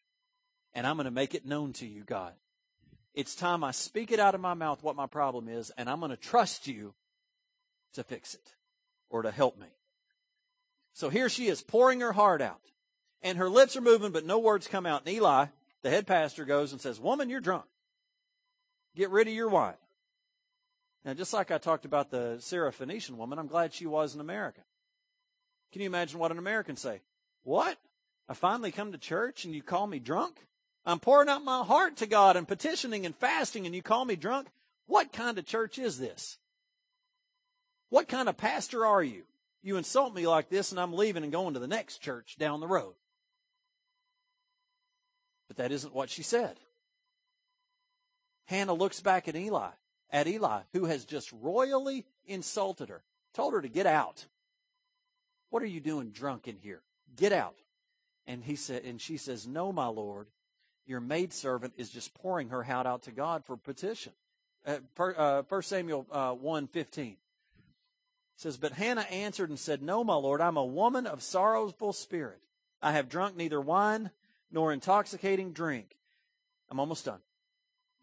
And 0.74 0.86
I'm 0.86 0.96
going 0.96 1.06
to 1.06 1.10
make 1.10 1.34
it 1.34 1.46
known 1.46 1.72
to 1.74 1.86
you, 1.86 2.04
God. 2.04 2.32
It's 3.14 3.34
time 3.34 3.64
I 3.64 3.72
speak 3.72 4.12
it 4.12 4.20
out 4.20 4.34
of 4.34 4.40
my 4.40 4.54
mouth 4.54 4.82
what 4.82 4.96
my 4.96 5.06
problem 5.06 5.48
is, 5.48 5.70
and 5.76 5.90
I'm 5.90 5.98
going 5.98 6.10
to 6.10 6.16
trust 6.16 6.66
you 6.66 6.94
to 7.94 8.04
fix 8.04 8.34
it 8.34 8.54
or 9.08 9.22
to 9.22 9.30
help 9.30 9.58
me. 9.58 9.66
So 10.92 11.08
here 11.08 11.28
she 11.28 11.48
is 11.48 11.62
pouring 11.62 12.00
her 12.00 12.12
heart 12.12 12.40
out 12.40 12.60
and 13.22 13.38
her 13.38 13.48
lips 13.48 13.76
are 13.76 13.82
moving, 13.82 14.12
but 14.12 14.24
no 14.24 14.38
words 14.38 14.66
come 14.66 14.86
out. 14.86 15.02
And 15.06 15.14
Eli, 15.14 15.46
the 15.82 15.90
head 15.90 16.06
pastor 16.06 16.44
goes 16.44 16.72
and 16.72 16.80
says, 16.80 17.00
woman, 17.00 17.28
you're 17.28 17.40
drunk. 17.40 17.64
Get 18.96 19.10
rid 19.10 19.28
of 19.28 19.34
your 19.34 19.48
wine. 19.48 19.74
Now, 21.04 21.14
just 21.14 21.32
like 21.32 21.50
I 21.50 21.58
talked 21.58 21.84
about 21.84 22.10
the 22.10 22.36
Syrophoenician 22.38 23.16
woman, 23.16 23.38
I'm 23.38 23.46
glad 23.46 23.72
she 23.72 23.86
was 23.86 24.14
an 24.14 24.20
American. 24.20 24.64
Can 25.72 25.80
you 25.82 25.86
imagine 25.86 26.18
what 26.18 26.32
an 26.32 26.38
American 26.38 26.76
say? 26.76 27.00
What? 27.42 27.78
I 28.28 28.34
finally 28.34 28.72
come 28.72 28.92
to 28.92 28.98
church 28.98 29.44
and 29.44 29.54
you 29.54 29.62
call 29.62 29.86
me 29.86 29.98
drunk? 29.98 30.36
I'm 30.90 31.00
pouring 31.00 31.28
out 31.28 31.44
my 31.44 31.62
heart 31.62 31.98
to 31.98 32.06
God 32.06 32.36
and 32.36 32.48
petitioning 32.48 33.06
and 33.06 33.14
fasting 33.14 33.66
and 33.66 33.74
you 33.74 33.82
call 33.82 34.04
me 34.04 34.16
drunk? 34.16 34.48
What 34.86 35.12
kind 35.12 35.38
of 35.38 35.46
church 35.46 35.78
is 35.78 35.98
this? 35.98 36.38
What 37.90 38.08
kind 38.08 38.28
of 38.28 38.36
pastor 38.36 38.84
are 38.84 39.02
you? 39.02 39.22
You 39.62 39.76
insult 39.76 40.14
me 40.14 40.26
like 40.26 40.48
this 40.48 40.70
and 40.70 40.80
I'm 40.80 40.92
leaving 40.92 41.22
and 41.22 41.32
going 41.32 41.54
to 41.54 41.60
the 41.60 41.68
next 41.68 41.98
church 41.98 42.36
down 42.38 42.60
the 42.60 42.66
road. 42.66 42.94
But 45.48 45.58
that 45.58 45.72
isn't 45.72 45.94
what 45.94 46.10
she 46.10 46.22
said. 46.22 46.58
Hannah 48.46 48.74
looks 48.74 49.00
back 49.00 49.28
at 49.28 49.36
Eli, 49.36 49.70
at 50.10 50.26
Eli, 50.26 50.62
who 50.72 50.86
has 50.86 51.04
just 51.04 51.30
royally 51.32 52.04
insulted 52.24 52.88
her, 52.88 53.02
told 53.32 53.54
her 53.54 53.62
to 53.62 53.68
get 53.68 53.86
out. 53.86 54.26
What 55.50 55.62
are 55.62 55.66
you 55.66 55.80
doing 55.80 56.10
drunk 56.10 56.48
in 56.48 56.56
here? 56.56 56.82
Get 57.14 57.32
out. 57.32 57.56
And 58.26 58.44
he 58.44 58.56
said, 58.56 58.84
and 58.84 59.00
she 59.00 59.16
says, 59.16 59.46
no, 59.46 59.72
my 59.72 59.86
Lord, 59.86 60.28
your 60.90 61.00
maidservant 61.00 61.72
is 61.76 61.88
just 61.88 62.12
pouring 62.14 62.48
her 62.48 62.64
heart 62.64 62.86
out 62.86 63.02
to 63.04 63.12
God 63.12 63.44
for 63.44 63.56
petition. 63.56 64.12
Uh, 64.66 64.78
per, 64.94 65.14
uh, 65.16 65.42
1 65.48 65.62
Samuel 65.62 66.04
uh, 66.10 66.32
1 66.32 66.66
15 66.66 67.16
says, 68.36 68.56
But 68.56 68.72
Hannah 68.72 69.02
answered 69.02 69.50
and 69.50 69.58
said, 69.58 69.82
No, 69.82 70.02
my 70.02 70.16
Lord, 70.16 70.40
I'm 70.40 70.56
a 70.56 70.64
woman 70.64 71.06
of 71.06 71.22
sorrowful 71.22 71.92
spirit. 71.92 72.40
I 72.82 72.92
have 72.92 73.08
drunk 73.08 73.36
neither 73.36 73.60
wine 73.60 74.10
nor 74.50 74.72
intoxicating 74.72 75.52
drink. 75.52 75.96
I'm 76.70 76.80
almost 76.80 77.04
done. 77.04 77.20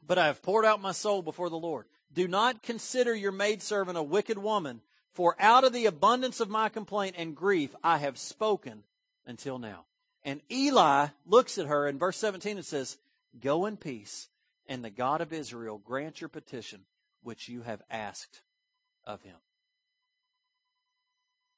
But 0.05 0.17
I 0.17 0.27
have 0.27 0.41
poured 0.41 0.65
out 0.65 0.81
my 0.81 0.93
soul 0.93 1.21
before 1.21 1.49
the 1.49 1.57
Lord. 1.57 1.85
Do 2.13 2.27
not 2.27 2.63
consider 2.63 3.13
your 3.13 3.33
maidservant 3.33 3.97
a 3.97 4.03
wicked 4.03 4.37
woman, 4.37 4.81
for 5.11 5.35
out 5.39 5.65
of 5.65 5.73
the 5.73 5.87
abundance 5.87 6.39
of 6.39 6.49
my 6.49 6.69
complaint 6.69 7.15
and 7.17 7.35
grief 7.35 7.75
I 7.83 7.97
have 7.97 8.17
spoken 8.17 8.83
until 9.25 9.59
now. 9.59 9.85
And 10.27 10.41
Eli 10.51 11.07
looks 11.25 11.57
at 11.57 11.65
her 11.65 11.87
in 11.87 11.97
verse 11.97 12.17
17 12.17 12.57
and 12.57 12.65
says, 12.65 12.99
Go 13.41 13.65
in 13.65 13.77
peace, 13.77 14.29
and 14.67 14.83
the 14.85 14.91
God 14.91 15.21
of 15.21 15.33
Israel 15.33 15.79
grant 15.79 16.21
your 16.21 16.27
petition 16.27 16.81
which 17.23 17.49
you 17.49 17.63
have 17.63 17.81
asked 17.89 18.41
of 19.03 19.23
him 19.23 19.37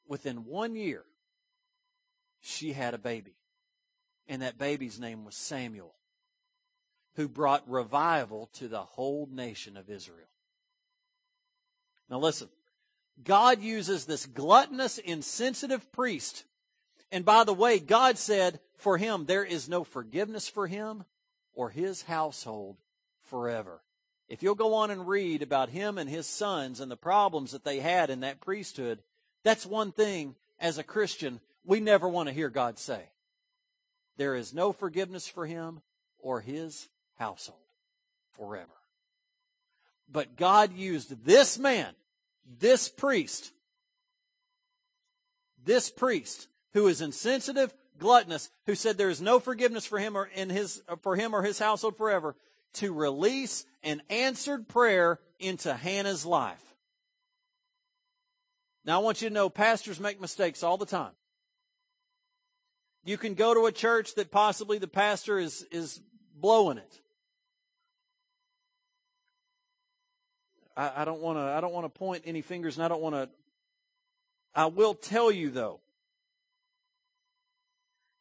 within 0.10 0.44
one 0.44 0.76
year, 0.76 1.06
she 2.42 2.74
had 2.74 2.94
a 2.94 2.98
baby. 2.98 3.36
And 4.28 4.42
that 4.42 4.58
baby's 4.58 5.00
name 5.00 5.24
was 5.24 5.36
Samuel, 5.36 5.96
who 7.16 7.30
brought 7.30 7.70
revival 7.70 8.50
to 8.54 8.68
the 8.68 8.82
whole 8.82 9.30
nation 9.32 9.78
of 9.78 9.90
Israel. 9.90 10.28
Now 12.10 12.20
listen, 12.20 12.50
God 13.24 13.62
uses 13.62 14.06
this 14.06 14.26
gluttonous, 14.26 14.98
insensitive 14.98 15.92
priest. 15.92 16.44
And 17.12 17.26
by 17.26 17.43
the 17.43 17.54
way, 17.54 17.80
God 17.80 18.17
said 18.17 18.60
for 18.78 18.98
him, 18.98 19.26
there 19.26 19.43
is 19.43 19.67
no 19.67 19.84
forgiveness 19.84 20.48
for 20.48 20.67
him 20.67 21.04
or 21.54 21.69
his 21.69 22.04
household 22.04 22.78
forever. 23.24 23.82
If 24.28 24.43
you'll 24.43 24.56
go 24.56 24.76
on 24.76 24.91
and 24.91 25.08
read 25.08 25.41
about 25.41 25.69
him 25.69 25.98
and 25.98 26.10
his 26.10 26.28
sons 26.28 26.80
and 26.80 26.91
the 26.91 26.95
problems 26.95 27.52
that 27.52 27.63
they 27.63 27.80
had 27.80 28.10
in 28.10 28.19
that 28.19 28.41
priesthood, 28.41 29.00
that's 29.43 29.65
one 29.65 29.91
thing 29.91 30.36
as 30.60 30.78
a 30.78 30.84
Christian 30.84 31.39
we 31.65 31.80
never 31.80 32.08
want 32.08 32.30
to 32.30 32.34
hear 32.34 32.50
God 32.50 32.78
say. 32.78 33.02
There 34.17 34.36
is 34.36 34.54
no 34.54 34.72
forgiveness 34.72 35.28
for 35.28 35.45
him 35.45 35.82
or 36.19 36.41
his 36.41 36.89
household 37.17 37.60
forever. 38.34 38.67
But 40.12 40.36
God 40.36 40.74
used 40.74 41.26
this 41.26 41.58
man, 41.58 41.93
this 42.60 42.89
priest, 42.89 43.52
this 45.63 45.89
priest 45.89 46.48
who 46.74 46.88
is 46.88 47.02
insensitive, 47.02 47.74
gluttonous, 47.98 48.50
who 48.66 48.76
said 48.76 48.98
there 48.98 49.10
is 49.10 49.22
no 49.22 49.40
forgiveness 49.40 49.86
for 49.86 50.00
him 50.00 50.16
or 50.16 50.30
in 50.36 50.50
his, 50.50 50.82
for 51.02 51.16
him 51.16 51.34
or 51.34 51.44
his 51.44 51.60
household 51.60 51.98
forever, 51.98 52.36
to 52.74 52.94
release 52.94 53.66
an 53.84 54.02
answered 54.10 54.68
prayer 54.68 55.20
into 55.40 55.74
Hannah's 55.74 56.26
life. 56.26 56.64
Now 58.86 59.00
I 59.00 59.04
want 59.04 59.22
you 59.22 59.30
to 59.30 59.34
know 59.34 59.50
pastors 59.50 60.00
make 60.00 60.22
mistakes 60.22 60.64
all 60.64 60.78
the 60.78 60.86
time. 60.86 61.12
You 63.04 63.18
can 63.18 63.34
go 63.34 63.54
to 63.54 63.66
a 63.66 63.72
church 63.72 64.16
that 64.16 64.32
possibly 64.32 64.78
the 64.78 64.88
pastor 64.88 65.40
is, 65.40 65.66
is 65.72 66.02
blowing 66.36 66.78
it. 66.78 67.02
I, 70.76 71.04
don't 71.04 71.20
want 71.20 71.38
to, 71.38 71.42
I 71.42 71.60
don't 71.60 71.74
want 71.74 71.86
to 71.86 72.00
point 72.00 72.24
any 72.26 72.42
fingers 72.42 72.78
and 72.78 72.86
I 72.86 72.88
don't 72.88 73.02
want 73.02 73.16
to, 73.16 73.30
I 74.56 74.68
will 74.68 74.94
tell 74.94 75.30
you 75.30 75.50
though, 75.50 75.82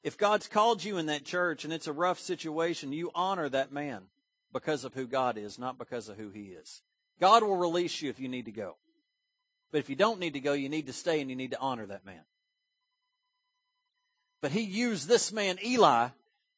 if 0.03 0.17
God's 0.17 0.47
called 0.47 0.85
you 0.85 0.97
in 0.99 1.07
that 1.07 1.25
church 1.25 1.65
and 1.65 1.73
it's 1.73 1.87
a 1.87 1.93
rough 1.93 2.21
situation, 2.21 2.93
you 2.93 3.11
honor 3.15 3.49
that 3.49 3.73
man 3.73 4.05
because 4.53 4.85
of 4.85 4.95
who 4.95 5.07
God 5.07 5.37
is, 5.37 5.59
not 5.59 5.79
because 5.79 6.09
of 6.09 6.17
who 6.17 6.31
he 6.31 6.47
is. 6.47 6.83
God 7.21 7.43
will 7.43 7.57
release 7.57 8.01
you 8.01 8.11
if 8.11 8.21
you 8.21 8.29
need 8.29 8.45
to 8.45 8.53
go. 8.53 8.77
But 9.71 9.79
if 9.79 9.91
you 9.91 9.97
don't 9.97 10.21
need 10.21 10.35
to 10.35 10.41
go, 10.41 10.53
you 10.53 10.69
need 10.69 10.87
to 10.87 10.93
stay 10.93 11.21
and 11.21 11.29
you 11.29 11.37
need 11.37 11.51
to 11.51 11.61
honor 11.61 11.87
that 11.87 12.07
man. 12.07 12.23
But 14.41 14.53
he 14.53 14.61
used 14.61 15.09
this 15.09 15.33
man, 15.33 15.59
Eli, 15.65 16.09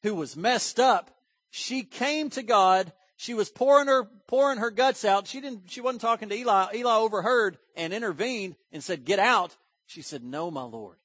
who 0.03 0.15
was 0.15 0.37
messed 0.37 0.79
up. 0.79 1.11
She 1.49 1.83
came 1.83 2.29
to 2.31 2.43
God. 2.43 2.93
She 3.17 3.33
was 3.33 3.49
pouring 3.49 3.87
her, 3.87 4.07
pouring 4.27 4.59
her 4.59 4.71
guts 4.71 5.03
out. 5.03 5.27
She 5.27 5.41
didn't, 5.41 5.69
she 5.69 5.81
wasn't 5.81 6.01
talking 6.01 6.29
to 6.29 6.35
Eli. 6.35 6.67
Eli 6.75 6.95
overheard 6.95 7.57
and 7.75 7.91
intervened 7.91 8.55
and 8.71 8.83
said, 8.83 9.03
get 9.03 9.19
out. 9.19 9.57
She 9.87 10.01
said, 10.01 10.23
no, 10.23 10.49
my 10.49 10.63
Lord, 10.63 10.97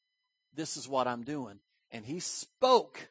this 0.55 0.77
is 0.77 0.87
what 0.89 1.09
I'm 1.09 1.25
doing. 1.25 1.59
And 1.91 2.05
he 2.05 2.21
spoke 2.21 3.09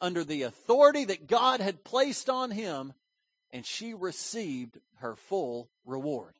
under 0.00 0.24
the 0.24 0.42
authority 0.42 1.04
that 1.04 1.26
God 1.26 1.60
had 1.60 1.84
placed 1.84 2.28
on 2.28 2.50
him 2.50 2.92
and 3.52 3.64
she 3.64 3.94
received 3.94 4.78
her 4.96 5.14
full 5.14 5.70
reward. 5.84 6.34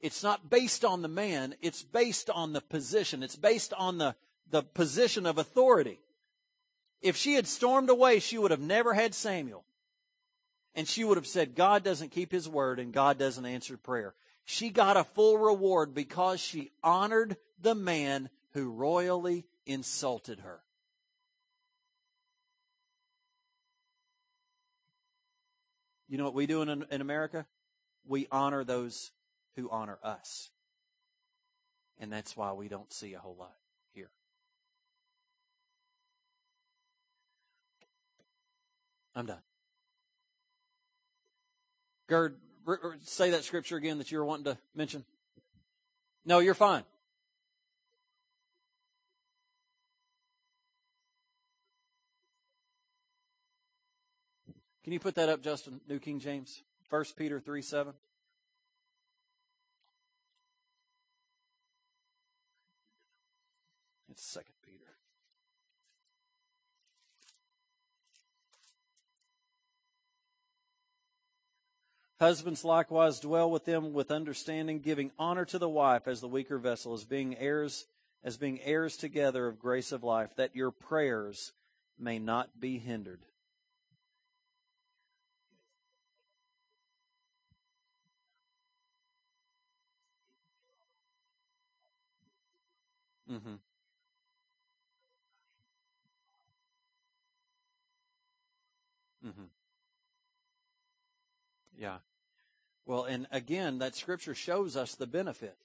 It's 0.00 0.22
not 0.22 0.48
based 0.48 0.84
on 0.84 1.02
the 1.02 1.08
man, 1.08 1.54
it's 1.60 1.82
based 1.82 2.30
on 2.30 2.52
the 2.52 2.60
position. 2.60 3.22
It's 3.22 3.36
based 3.36 3.72
on 3.74 3.98
the, 3.98 4.14
the 4.48 4.62
position 4.62 5.26
of 5.26 5.38
authority. 5.38 6.00
If 7.00 7.16
she 7.16 7.34
had 7.34 7.46
stormed 7.46 7.90
away, 7.90 8.20
she 8.20 8.38
would 8.38 8.50
have 8.50 8.60
never 8.60 8.94
had 8.94 9.14
Samuel. 9.14 9.64
And 10.74 10.86
she 10.86 11.02
would 11.02 11.16
have 11.16 11.26
said, 11.26 11.56
God 11.56 11.82
doesn't 11.82 12.12
keep 12.12 12.30
his 12.30 12.48
word 12.48 12.78
and 12.78 12.92
God 12.92 13.18
doesn't 13.18 13.44
answer 13.44 13.76
prayer. 13.76 14.14
She 14.44 14.70
got 14.70 14.96
a 14.96 15.04
full 15.04 15.36
reward 15.36 15.94
because 15.94 16.40
she 16.40 16.70
honored 16.82 17.36
the 17.60 17.74
man 17.74 18.30
who 18.52 18.70
royally 18.70 19.44
insulted 19.68 20.40
her. 20.40 20.60
You 26.08 26.16
know 26.16 26.24
what 26.24 26.34
we 26.34 26.46
do 26.46 26.62
in, 26.62 26.84
in 26.90 27.00
America? 27.00 27.46
We 28.06 28.26
honor 28.32 28.64
those 28.64 29.12
who 29.56 29.68
honor 29.70 29.98
us. 30.02 30.50
And 32.00 32.10
that's 32.10 32.36
why 32.36 32.52
we 32.52 32.68
don't 32.68 32.92
see 32.92 33.12
a 33.12 33.18
whole 33.18 33.36
lot 33.38 33.54
here. 33.92 34.10
I'm 39.14 39.26
done. 39.26 39.42
Gerd, 42.08 42.36
say 43.04 43.30
that 43.30 43.44
scripture 43.44 43.76
again 43.76 43.98
that 43.98 44.10
you 44.10 44.18
were 44.18 44.24
wanting 44.24 44.44
to 44.44 44.58
mention. 44.74 45.04
No, 46.24 46.38
you're 46.38 46.54
fine. 46.54 46.84
Can 54.88 54.94
you 54.94 55.00
put 55.00 55.16
that 55.16 55.28
up, 55.28 55.42
Justin? 55.42 55.82
New 55.86 55.98
King 55.98 56.18
James. 56.18 56.62
1 56.88 57.04
Peter 57.14 57.38
3 57.38 57.60
7. 57.60 57.92
It's 64.10 64.24
Second 64.24 64.54
Peter. 64.64 64.86
Husbands 72.18 72.64
likewise 72.64 73.20
dwell 73.20 73.50
with 73.50 73.66
them 73.66 73.92
with 73.92 74.10
understanding, 74.10 74.80
giving 74.80 75.10
honor 75.18 75.44
to 75.44 75.58
the 75.58 75.68
wife 75.68 76.08
as 76.08 76.22
the 76.22 76.28
weaker 76.28 76.56
vessel, 76.56 76.94
as 76.94 77.04
being 77.04 77.36
heirs, 77.36 77.84
as 78.24 78.38
being 78.38 78.58
heirs 78.62 78.96
together 78.96 79.48
of 79.48 79.58
grace 79.58 79.92
of 79.92 80.02
life, 80.02 80.34
that 80.36 80.56
your 80.56 80.70
prayers 80.70 81.52
may 81.98 82.18
not 82.18 82.58
be 82.58 82.78
hindered. 82.78 83.26
Mm-hmm. 93.30 93.54
Mm-hmm. 99.26 99.42
Yeah. 101.78 101.98
Well, 102.86 103.04
and 103.04 103.26
again, 103.30 103.78
that 103.78 103.94
scripture 103.94 104.34
shows 104.34 104.76
us 104.76 104.94
the 104.94 105.06
benefit. 105.06 105.56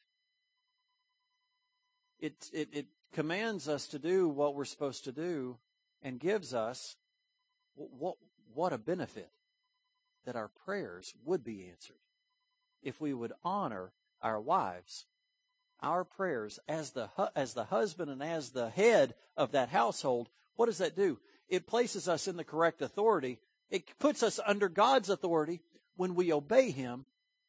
It, 2.19 2.49
it, 2.51 2.69
it 2.73 2.85
commands 3.13 3.69
us 3.69 3.87
to 3.87 3.99
do 3.99 4.27
what 4.27 4.55
we're 4.55 4.65
supposed 4.65 5.05
to 5.05 5.11
do 5.11 5.57
and 6.01 6.19
gives 6.19 6.53
us 6.53 6.97
what, 7.75 8.15
what 8.53 8.73
a 8.73 8.77
benefit 8.77 9.29
that 10.25 10.35
our 10.35 10.49
prayers 10.65 11.13
would 11.23 11.43
be 11.43 11.67
answered 11.69 11.95
if 12.81 12.99
we 12.99 13.13
would 13.13 13.33
honor 13.43 13.93
our 14.21 14.39
wives 14.39 15.05
our 15.83 16.03
prayers 16.03 16.59
as 16.67 16.91
the, 16.91 17.09
as 17.35 17.53
the 17.53 17.65
husband 17.65 18.09
and 18.09 18.23
as 18.23 18.49
the 18.49 18.69
head 18.69 19.13
of 19.37 19.51
that 19.51 19.69
household, 19.69 20.29
what 20.55 20.67
does 20.67 20.79
that 20.79 20.95
do? 20.95 21.19
It 21.49 21.67
places 21.67 22.07
us 22.07 22.27
in 22.27 22.37
the 22.37 22.43
correct 22.43 22.81
authority. 22.81 23.39
It 23.69 23.99
puts 23.99 24.23
us 24.23 24.39
under 24.45 24.69
God's 24.69 25.09
authority 25.09 25.61
when 25.95 26.15
we 26.15 26.33
obey 26.33 26.71
Him 26.71 27.05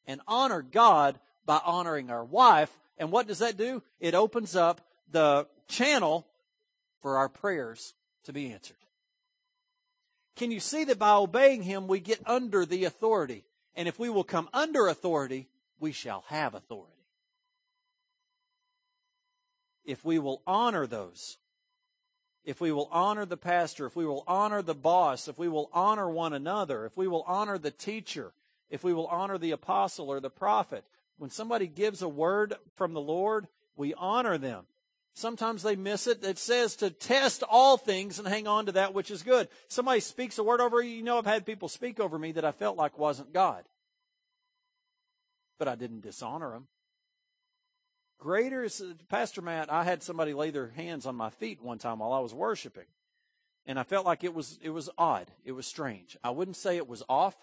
and 0.07 0.21
honor 0.27 0.63
God 0.63 1.19
by 1.47 1.61
honoring 1.65 2.11
our 2.11 2.25
wife. 2.25 2.77
And 2.99 3.11
what 3.11 3.27
does 3.27 3.39
that 3.39 3.57
do? 3.57 3.83
It 4.01 4.15
opens 4.15 4.57
up 4.57 4.81
the 5.11 5.47
channel 5.69 6.27
for 7.01 7.17
our 7.19 7.29
prayers 7.29 7.95
to 8.25 8.33
be 8.33 8.53
answered. 8.53 8.77
Can 10.37 10.51
you 10.51 10.61
see 10.61 10.85
that 10.85 10.99
by 10.99 11.13
obeying 11.13 11.63
Him, 11.63 11.87
we 11.87 12.01
get 12.01 12.21
under 12.27 12.67
the 12.67 12.85
authority? 12.85 13.45
And 13.77 13.89
if 13.89 13.99
we 13.99 14.11
will 14.11 14.25
come 14.25 14.49
under 14.53 14.89
authority, 14.89 15.49
we 15.79 15.93
shall 15.93 16.25
have 16.29 16.55
authority 16.55 17.04
if 19.85 20.05
we 20.05 20.19
will 20.19 20.43
honor 20.47 20.87
those, 20.87 21.39
if 22.45 22.61
we 22.61 22.73
will 22.73 22.89
honor 22.93 23.25
the 23.25 23.37
pastor, 23.37 23.87
if 23.87 23.97
we 23.97 24.05
will 24.05 24.25
honor 24.27 24.63
the 24.63 24.75
boss, 24.75 25.29
if 25.29 25.39
we 25.39 25.49
will 25.49 25.71
honor 25.73 26.09
one 26.09 26.33
another, 26.33 26.85
if 26.85 26.97
we 26.97 27.09
will 27.09 27.25
honor 27.27 27.59
the 27.59 27.71
teacher, 27.71 28.33
if 28.71 28.85
we 28.85 28.93
will 28.93 29.07
honor 29.07 29.39
the 29.39 29.51
apostle 29.51 30.11
or 30.11 30.21
the 30.21 30.31
prophet, 30.31 30.85
when 31.17 31.31
somebody 31.31 31.67
gives 31.67 32.03
a 32.03 32.09
word 32.09 32.55
from 32.77 32.93
the 32.93 33.01
Lord, 33.01 33.47
we 33.77 33.95
honor 33.95 34.37
them. 34.37 34.65
Sometimes 35.15 35.63
they 35.63 35.77
miss 35.77 36.09
it. 36.09 36.25
It 36.25 36.39
says 36.39 36.75
to 36.77 36.91
test 36.91 37.45
all 37.49 37.77
things 37.77 38.19
and 38.19 38.27
hang 38.27 38.49
on 38.49 38.67
to 38.67 38.73
that 38.73 38.95
which 38.95 39.13
is 39.13 39.23
good. 39.23 39.49
Somebody 39.69 40.01
speaks 40.01 40.39
a 40.39 40.43
word 40.43 40.61
over 40.61 40.83
you. 40.83 40.97
You 40.97 41.03
know, 41.05 41.19
I've 41.19 41.27
had 41.27 41.47
people 41.47 41.69
speak 41.69 42.01
over 42.01 42.19
me 42.19 42.33
that 42.33 42.45
I 42.45 42.51
felt 42.51 42.77
like 42.77 42.99
wasn't 42.99 43.33
God. 43.33 43.65
But 45.57 45.69
I 45.69 45.77
didn't 45.77 46.01
dishonor 46.01 46.51
them. 46.51 46.67
Greater 48.25 48.65
is, 48.65 48.83
Pastor 49.11 49.43
Matt, 49.43 49.71
I 49.71 49.85
had 49.85 50.03
somebody 50.03 50.33
lay 50.33 50.49
their 50.49 50.69
hands 50.69 51.05
on 51.05 51.15
my 51.15 51.29
feet 51.29 51.61
one 51.61 51.77
time 51.77 51.99
while 51.99 52.15
I 52.15 52.21
was 52.21 52.33
worshiping. 52.33 52.87
And 53.67 53.79
I 53.79 53.83
felt 53.83 54.07
like 54.07 54.25
it 54.25 54.33
was, 54.33 54.59
it 54.63 54.71
was 54.71 54.89
odd. 54.97 55.31
It 55.45 55.53
was 55.53 55.67
strange. 55.67 56.17
I 56.25 56.31
wouldn't 56.31 56.57
say 56.57 56.79
it 56.79 56.89
was 56.89 57.03
off. 57.07 57.37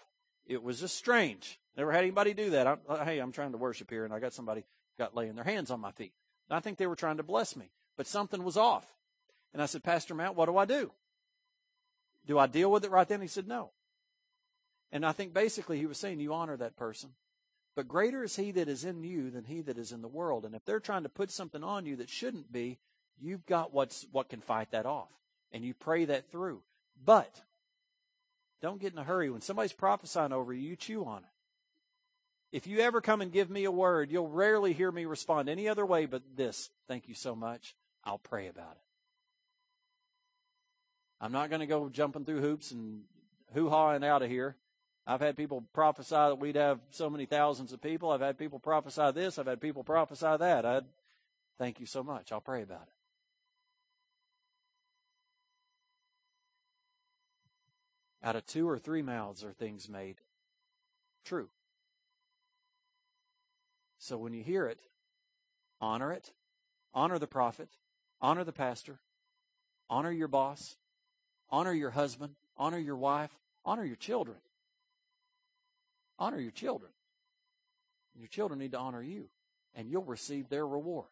It 0.44 0.60
was 0.60 0.80
just 0.80 0.96
strange. 0.96 1.60
Never 1.76 1.92
had 1.92 2.02
anybody 2.02 2.34
do 2.34 2.50
that. 2.50 2.66
I'm, 2.66 2.78
uh, 2.88 3.04
hey, 3.04 3.20
I'm 3.20 3.30
trying 3.30 3.52
to 3.52 3.58
worship 3.58 3.90
here 3.90 4.04
and 4.04 4.12
I 4.12 4.18
got 4.18 4.32
somebody 4.32 4.64
got 4.98 5.14
laying 5.14 5.36
their 5.36 5.44
hands 5.44 5.70
on 5.70 5.78
my 5.78 5.92
feet. 5.92 6.14
And 6.50 6.56
I 6.56 6.58
think 6.58 6.78
they 6.78 6.88
were 6.88 6.96
trying 6.96 7.18
to 7.18 7.22
bless 7.22 7.54
me, 7.54 7.70
but 7.96 8.08
something 8.08 8.42
was 8.42 8.56
off. 8.56 8.92
And 9.52 9.62
I 9.62 9.66
said, 9.66 9.84
Pastor 9.84 10.16
Matt, 10.16 10.34
what 10.34 10.46
do 10.46 10.56
I 10.56 10.64
do? 10.64 10.90
Do 12.26 12.40
I 12.40 12.48
deal 12.48 12.72
with 12.72 12.84
it 12.84 12.90
right 12.90 13.06
then? 13.06 13.20
He 13.20 13.28
said, 13.28 13.46
no. 13.46 13.70
And 14.90 15.06
I 15.06 15.12
think 15.12 15.32
basically 15.32 15.78
he 15.78 15.86
was 15.86 15.98
saying, 15.98 16.18
you 16.18 16.34
honor 16.34 16.56
that 16.56 16.74
person. 16.74 17.10
But 17.74 17.88
greater 17.88 18.22
is 18.22 18.36
he 18.36 18.50
that 18.52 18.68
is 18.68 18.84
in 18.84 19.02
you 19.02 19.30
than 19.30 19.44
he 19.44 19.62
that 19.62 19.78
is 19.78 19.92
in 19.92 20.02
the 20.02 20.08
world. 20.08 20.44
And 20.44 20.54
if 20.54 20.64
they're 20.64 20.80
trying 20.80 21.04
to 21.04 21.08
put 21.08 21.30
something 21.30 21.64
on 21.64 21.86
you 21.86 21.96
that 21.96 22.10
shouldn't 22.10 22.52
be, 22.52 22.78
you've 23.18 23.46
got 23.46 23.72
what's, 23.72 24.06
what 24.12 24.28
can 24.28 24.40
fight 24.40 24.72
that 24.72 24.84
off. 24.84 25.08
And 25.52 25.64
you 25.64 25.72
pray 25.72 26.04
that 26.04 26.30
through. 26.30 26.62
But 27.02 27.40
Don't 28.62 28.80
get 28.80 28.92
in 28.92 28.98
a 28.98 29.04
hurry. 29.04 29.28
When 29.28 29.40
somebody's 29.40 29.72
prophesying 29.72 30.32
over 30.32 30.54
you, 30.54 30.60
you 30.60 30.76
chew 30.76 31.04
on 31.04 31.18
it. 31.18 32.56
If 32.56 32.66
you 32.66 32.78
ever 32.78 33.00
come 33.00 33.20
and 33.20 33.32
give 33.32 33.50
me 33.50 33.64
a 33.64 33.72
word, 33.72 34.10
you'll 34.10 34.28
rarely 34.28 34.72
hear 34.72 34.92
me 34.92 35.04
respond 35.04 35.48
any 35.48 35.68
other 35.68 35.84
way 35.84 36.06
but 36.06 36.22
this. 36.36 36.70
Thank 36.86 37.08
you 37.08 37.14
so 37.14 37.34
much. 37.34 37.74
I'll 38.04 38.18
pray 38.18 38.46
about 38.46 38.72
it. 38.72 38.82
I'm 41.20 41.32
not 41.32 41.50
going 41.50 41.60
to 41.60 41.66
go 41.66 41.88
jumping 41.88 42.24
through 42.24 42.40
hoops 42.40 42.70
and 42.70 43.02
hoo-hawing 43.52 44.04
out 44.04 44.22
of 44.22 44.30
here. 44.30 44.56
I've 45.06 45.20
had 45.20 45.36
people 45.36 45.64
prophesy 45.72 46.14
that 46.14 46.38
we'd 46.38 46.56
have 46.56 46.78
so 46.90 47.10
many 47.10 47.26
thousands 47.26 47.72
of 47.72 47.82
people. 47.82 48.10
I've 48.10 48.20
had 48.20 48.38
people 48.38 48.58
prophesy 48.58 49.10
this. 49.12 49.38
I've 49.38 49.46
had 49.46 49.60
people 49.60 49.82
prophesy 49.82 50.36
that. 50.38 50.64
I 50.64 50.82
thank 51.58 51.80
you 51.80 51.86
so 51.86 52.02
much. 52.04 52.30
I'll 52.30 52.40
pray 52.40 52.62
about 52.62 52.82
it. 52.82 52.94
Out 58.24 58.36
of 58.36 58.46
two 58.46 58.68
or 58.68 58.78
three 58.78 59.02
mouths 59.02 59.42
are 59.42 59.52
things 59.52 59.88
made 59.88 60.16
true. 61.24 61.48
So 63.98 64.16
when 64.16 64.32
you 64.32 64.44
hear 64.44 64.66
it, 64.66 64.78
honor 65.80 66.12
it, 66.12 66.30
honor 66.94 67.18
the 67.18 67.26
prophet, 67.26 67.68
honor 68.20 68.44
the 68.44 68.52
pastor, 68.52 69.00
honor 69.90 70.12
your 70.12 70.28
boss, 70.28 70.76
honor 71.50 71.72
your 71.72 71.90
husband, 71.90 72.36
honor 72.56 72.78
your 72.78 72.96
wife, 72.96 73.30
honor 73.64 73.84
your 73.84 73.96
children. 73.96 74.38
Honor 76.22 76.38
your 76.38 76.52
children. 76.52 76.92
Your 78.14 78.28
children 78.28 78.60
need 78.60 78.70
to 78.72 78.78
honor 78.78 79.02
you, 79.02 79.28
and 79.74 79.90
you'll 79.90 80.04
receive 80.04 80.48
their 80.48 80.64
reward. 80.64 81.08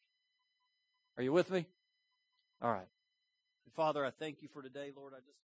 Are 1.17 1.25
you 1.25 1.33
with 1.33 1.51
me? 1.51 1.67
All 2.63 2.71
right. 2.71 2.87
Father, 3.75 4.05
I 4.05 4.11
thank 4.11 4.41
you 4.41 4.47
for 4.47 4.63
today, 4.63 4.93
Lord. 4.95 5.13
I 5.13 5.19
just 5.19 5.41